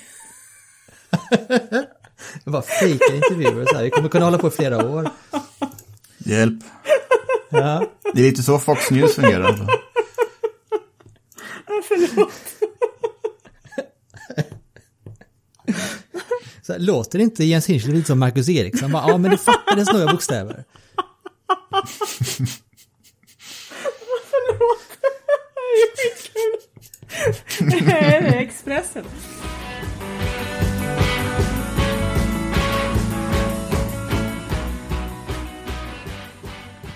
[2.43, 3.83] Det var fejka intervjuer så här.
[3.83, 5.09] Vi kommer kunna hålla på i flera år.
[6.17, 6.59] Hjälp.
[7.49, 7.85] Ja.
[8.13, 9.67] Det är lite så Fox News fungerar.
[16.61, 18.91] Så här, låter inte Jens Hinchcliffe lite som Marcus Eriksson?
[18.91, 20.63] Bara, ja men det fattades några bokstäver.
[27.59, 29.03] Det är Expressen.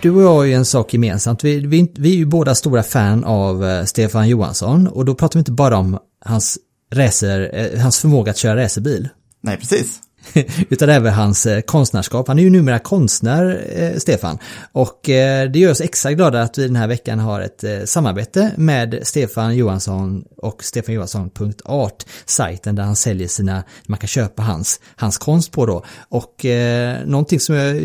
[0.01, 1.43] Du och jag har ju en sak gemensamt.
[1.43, 5.33] Vi, vi, vi är ju båda stora fan av eh, Stefan Johansson och då pratar
[5.33, 6.57] vi inte bara om hans,
[6.93, 9.09] racer, eh, hans förmåga att köra racerbil.
[9.45, 10.01] Nej, precis.
[10.69, 12.27] Utan även hans eh, konstnärskap.
[12.27, 14.37] Han är ju numera konstnär, eh, Stefan.
[14.71, 17.83] Och eh, det gör oss extra glada att vi den här veckan har ett eh,
[17.85, 24.79] samarbete med Stefan Johansson och stefanjohansson.art, sajten där han säljer sina, man kan köpa hans,
[24.95, 25.85] hans konst på då.
[26.09, 27.81] Och eh, någonting som jag eh,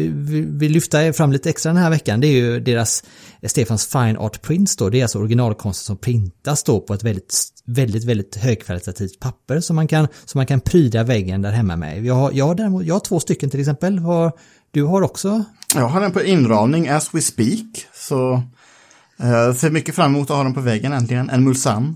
[0.46, 3.02] vill lyfta fram lite extra den här veckan det är ju deras
[3.49, 7.34] Stefans Fine Art Prints då, det är alltså originalkonsten som printas då på ett väldigt,
[7.64, 12.05] väldigt, väldigt högkvalitativt papper som man kan, som man kan pryda väggen där hemma med.
[12.05, 14.32] Jag har, jag har, däremot, jag har två stycken till exempel, har,
[14.70, 15.45] du har också?
[15.74, 17.86] Jag har den på inramning as we speak.
[17.95, 18.43] Så
[19.20, 21.30] eh, jag ser mycket fram emot att ha den på väggen äntligen.
[21.30, 21.95] En Mulsanne.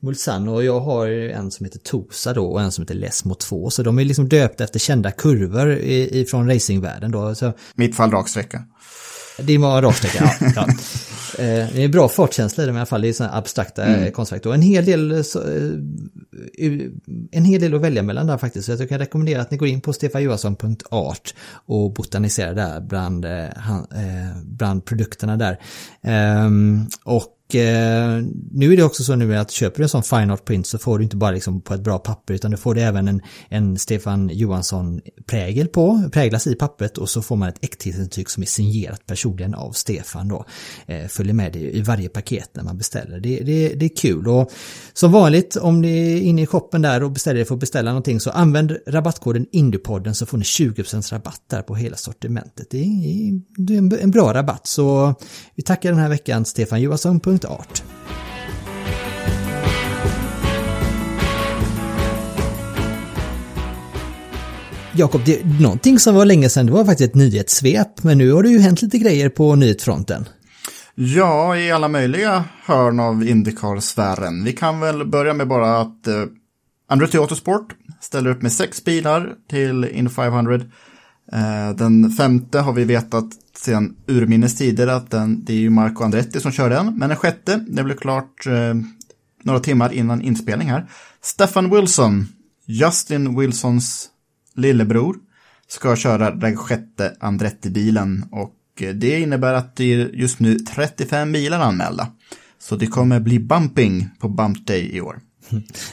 [0.00, 3.70] Mulsanne och jag har en som heter Tosa då och en som heter Lesmo 2
[3.70, 7.34] så de är liksom döpta efter kända kurvor ifrån racingvärlden då.
[7.34, 8.64] Så Mitt fall raksträcka.
[9.38, 10.52] En raksträcka, ja.
[10.56, 10.66] ja.
[11.38, 14.12] Eh, Det är bra fartkänsla i det i alla fall, det är sådana abstrakta mm.
[14.12, 14.46] konstverk.
[14.46, 15.18] Och en hel del eh,
[17.32, 18.66] en hel del att välja mellan där faktiskt.
[18.66, 21.34] Så jag kan rekommendera att ni går in på stefanjohansson.art
[21.66, 25.58] och botaniserar där bland, eh, eh, bland produkterna där.
[26.02, 30.30] Ehm, Och eh, nu är det också så nu att köper du en sån fine
[30.30, 32.74] art print så får du inte bara liksom på ett bra papper utan du får
[32.74, 37.48] det även en, en Stefan Johansson prägel på, präglas i pappret och så får man
[37.48, 40.44] ett äkthetsintyg som är signerat personligen av Stefan då.
[40.86, 43.20] Eh, följer med det i varje paket när man beställer.
[43.20, 44.52] Det, det, det är kul och
[44.92, 48.30] som vanligt om ni är inne i shoppen där och beställer får beställa någonting så
[48.30, 52.66] använd rabattkoden Indupodden så får ni 20% rabatt där på hela sortimentet.
[52.70, 55.14] Det är, det är en, bra rabatt så
[55.54, 57.82] vi tackar den här veckan Stefan Johansson art.
[64.94, 68.42] Jakob, det någonting som var länge sedan, det var faktiskt ett nyhetssvep, men nu har
[68.42, 70.28] det ju hänt lite grejer på nyhetsfronten.
[70.94, 74.44] Ja, i alla möjliga hörn av Indycar-sfären.
[74.44, 76.24] Vi kan väl börja med bara att eh,
[76.88, 80.60] Andretti Autosport ställer upp med sex bilar till Indy 500.
[81.32, 83.24] Eh, den femte har vi vetat
[83.56, 86.98] sedan urminnes tider att den, det är ju Marco Andretti som kör den.
[86.98, 88.74] Men den sjätte, det blev klart eh,
[89.42, 90.86] några timmar innan inspelning här.
[91.20, 92.28] Stefan Wilson,
[92.66, 94.08] Justin Wilsons
[94.54, 95.16] lillebror,
[95.68, 101.32] ska köra den sjätte Andretti-bilen och eh, det innebär att det är just nu 35
[101.32, 102.08] bilar anmälda.
[102.58, 105.20] Så det kommer bli bumping på Bump Day i år.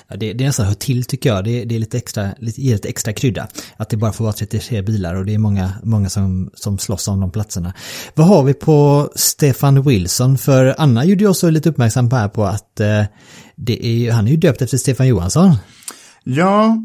[0.08, 1.43] Ja, det, det är nästan hör till tycker jag.
[1.43, 3.47] Det, det är lite extra, lite, ger lite extra krydda.
[3.78, 7.08] Att det bara får vara 33 bilar och det är många, många som, som slåss
[7.08, 7.74] om de platserna.
[8.16, 10.38] Vad har vi på Stefan Wilson?
[10.38, 13.04] För Anna gjorde ju också lite uppmärksam på här på att eh,
[13.56, 15.56] det är, han är ju döpt efter Stefan Johansson.
[16.24, 16.78] Ja,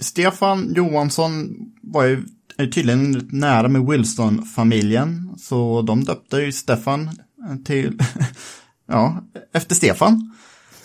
[0.00, 1.48] Stefan Johansson
[1.82, 2.24] var ju
[2.58, 5.34] tydligen nära med Wilson-familjen.
[5.38, 7.10] Så de döpte ju Stefan
[7.64, 7.98] till,
[8.88, 10.34] ja, efter Stefan.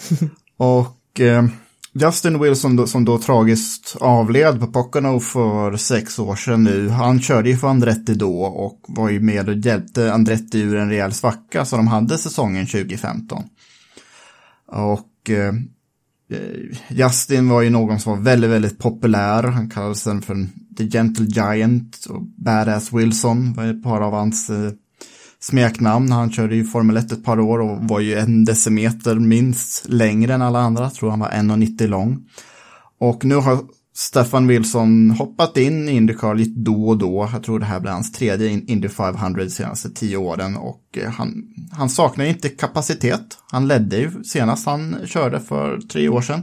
[0.58, 1.46] Och eh,
[1.94, 7.22] Justin Wilson då, som då tragiskt avled på Pocono för sex år sedan nu, han
[7.22, 11.14] körde ju för Andretti då och var ju med och hjälpte Andretti ur en rejäl
[11.14, 13.44] svacka som de hade säsongen 2015.
[14.68, 15.54] Och eh,
[16.90, 19.44] Justin var ju någon som var väldigt, väldigt populär.
[19.44, 20.48] Han kallades sen för
[20.78, 24.72] The Gentle Giant och Badass Wilson var ett par av hans eh,
[25.42, 26.12] smeknamn.
[26.12, 30.34] Han körde ju Formel 1 ett par år och var ju en decimeter minst längre
[30.34, 30.84] än alla andra.
[30.84, 32.26] Jag tror han var 1,90 lång.
[33.00, 33.60] Och nu har
[33.94, 37.30] Stefan Wilson hoppat in i Indycar lite då och då.
[37.34, 40.58] Jag tror det här blir hans tredje Indy 500 de senaste tio åren.
[40.58, 43.38] Och eh, han, han saknar inte kapacitet.
[43.52, 46.42] Han ledde ju senast han körde för tre år sedan.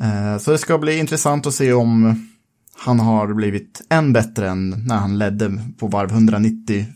[0.00, 2.22] Eh, så det ska bli intressant att se om
[2.76, 6.86] han har blivit än bättre än när han ledde på varv 190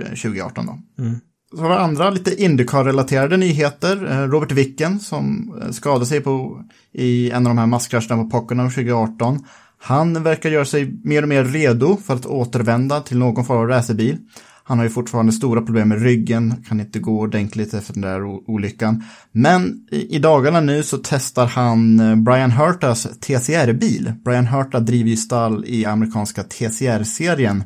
[0.00, 0.78] 2018 då.
[1.56, 4.10] Så har vi andra lite Indycar-relaterade nyheter.
[4.10, 8.30] Eh, Robert Wicken som eh, skadade sig på, i en av de här masskrascherna på
[8.30, 9.38] Pocono 2018.
[9.78, 13.68] Han verkar göra sig mer och mer redo för att återvända till någon form av
[13.68, 14.18] racerbil.
[14.64, 18.24] Han har ju fortfarande stora problem med ryggen, kan inte gå ordentligt efter den där
[18.24, 19.04] olyckan.
[19.32, 24.12] Men i, dagarna nu så testar han eh, Brian Hurtas TCR-bil.
[24.24, 27.64] Brian Hurta driver ju stall i amerikanska TCR-serien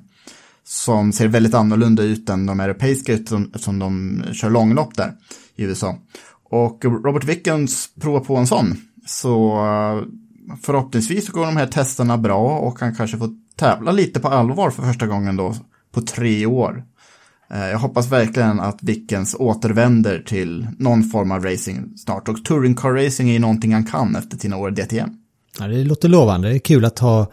[0.69, 5.13] som ser väldigt annorlunda ut än de europeiska eftersom, eftersom de kör långlopp där
[5.57, 5.97] i USA.
[6.51, 8.77] Och Robert Wickens provar på en sån.
[9.07, 10.03] Så eh,
[10.63, 14.71] förhoppningsvis så går de här testerna bra och han kanske får tävla lite på allvar
[14.71, 15.55] för första gången då
[15.93, 16.85] på tre år.
[17.51, 22.29] Eh, jag hoppas verkligen att Wickens återvänder till någon form av racing snart.
[22.29, 25.11] Och touring car racing är ju någonting han kan efter sina år i DTM.
[25.59, 26.49] Ja, det låter lovande.
[26.49, 27.27] Det är kul att ha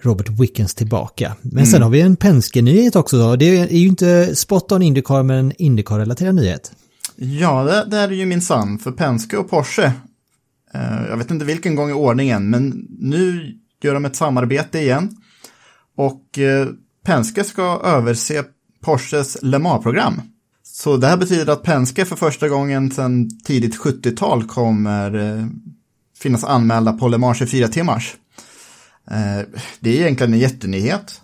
[0.00, 1.36] Robert Wickens tillbaka.
[1.42, 3.36] Men sen har vi en Penske-nyhet också.
[3.36, 6.72] Det är ju inte spot on Indycar men en Indycar-relaterad nyhet.
[7.16, 9.92] Ja, det, det är ju min sann för Penske och Porsche.
[10.74, 15.16] eh, jag vet inte vilken gång i ordningen, men nu gör de ett samarbete igen.
[15.96, 16.68] Och eh,
[17.04, 18.44] Penske ska överse
[18.80, 20.20] Porsches Le Mans-program.
[20.62, 25.46] Så det här betyder att Penske för första gången sedan tidigt 70-tal kommer eh,
[26.18, 28.16] finnas anmälda på Le Mans 24 timmars.
[29.10, 29.40] Eh,
[29.80, 31.20] det är egentligen en jättenyhet.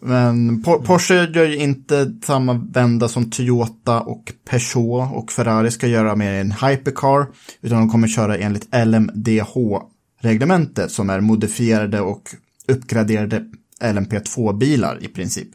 [0.00, 5.86] Men Por- Porsche gör ju inte samma vända som Toyota och Peugeot och Ferrari ska
[5.86, 7.26] göra med en hypercar,
[7.62, 12.22] utan de kommer köra enligt LMDH-reglementet som är modifierade och
[12.68, 13.44] uppgraderade
[13.80, 15.48] LMP2-bilar i princip.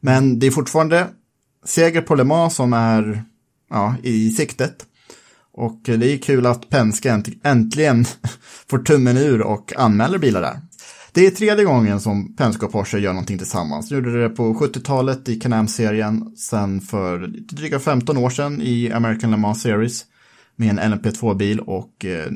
[0.00, 1.06] Men det är fortfarande
[1.64, 3.22] seger på Le Mans som är
[3.70, 4.84] ja, i siktet.
[5.52, 8.04] Och det är kul att Penske änt- äntligen
[8.70, 10.60] får tummen ur och anmäler bilar där.
[11.18, 13.88] Det är tredje gången som Penske och Porsche gör någonting tillsammans.
[13.88, 19.30] De gjorde det på 70-talet i Can-Am-serien, sen för dryga 15 år sedan i American
[19.30, 20.04] Le Mans Series
[20.56, 22.26] med en LMP2-bil och eh,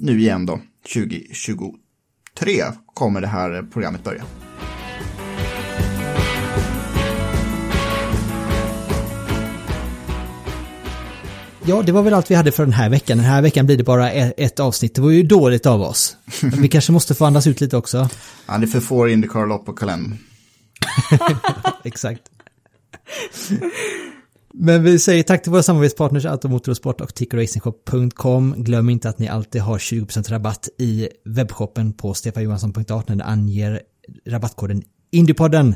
[0.00, 0.60] nu igen då,
[0.94, 2.62] 2023
[2.94, 4.22] kommer det här programmet börja.
[11.68, 13.18] Ja, det var väl allt vi hade för den här veckan.
[13.18, 14.94] Den här veckan blir det bara ett, ett avsnitt.
[14.94, 16.16] Det var ju dåligt av oss.
[16.42, 18.08] Men vi kanske måste få andas ut lite också.
[18.46, 20.18] Ja, det är för få Indycar-lopp på kalendern.
[21.84, 22.22] Exakt.
[24.54, 28.54] Men vi säger tack till våra samarbetspartners Automotorsport och tickerracingshop.com.
[28.56, 33.80] Glöm inte att ni alltid har 20% rabatt i webbshoppen på stefanjohansson.art när ni anger
[34.26, 35.74] rabattkoden Indiepodden.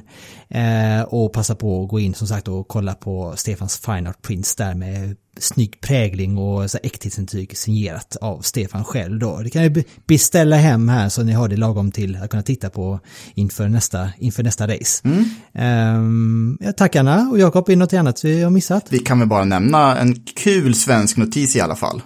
[0.49, 4.22] Eh, och passa på att gå in som sagt och kolla på Stefans Fine Art
[4.22, 9.39] Prints där med snygg prägling och så äkthetsintyg signerat av Stefan själv då.
[9.39, 12.70] Det kan ni beställa hem här så ni har det lagom till att kunna titta
[12.70, 13.01] på
[13.35, 15.09] inför nästa, inför nästa race.
[15.55, 16.59] Mm.
[16.61, 18.87] Eh, tack Anna och Jakob, är det något annat vi har missat?
[18.89, 22.03] Vi kan väl bara nämna en kul svensk notis i alla fall.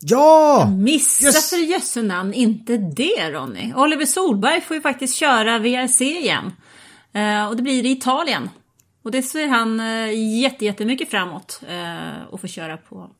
[0.00, 0.72] Ja!
[0.78, 1.50] Missa Yes.
[1.50, 3.72] för jösse namn inte det Ronny.
[3.74, 6.52] Oliver Solberg får ju faktiskt köra VRC igen.
[7.12, 8.50] Eh, och det blir i Italien.
[9.02, 11.60] Och det ser han eh, jätte, jättemycket framåt.
[11.68, 13.10] Eh, och få köra på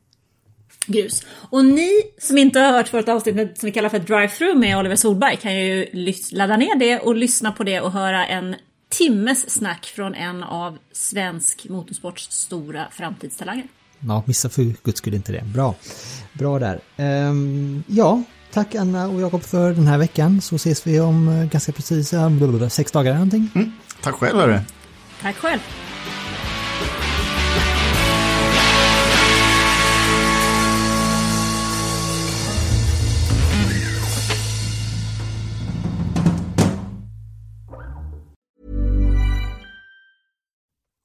[0.85, 1.25] grus.
[1.49, 4.95] Och ni som inte har hört vårt avsnitt som vi kallar för Drive-Through med Oliver
[4.95, 5.87] Solberg kan ju
[6.31, 8.55] ladda ner det och lyssna på det och höra en
[8.89, 13.67] timmes snack från en av svensk motorsports stora framtidstalanger.
[14.07, 15.43] Ja, missa för guds skull inte det.
[15.53, 15.75] Bra.
[16.33, 16.79] Bra där.
[16.97, 20.41] Ehm, ja, tack Anna och Jakob för den här veckan.
[20.41, 23.49] Så ses vi om eh, ganska precis eh, sex dagar eller någonting.
[23.55, 23.71] Mm.
[24.01, 24.59] Tack själv hörru.
[25.21, 25.59] Tack själv!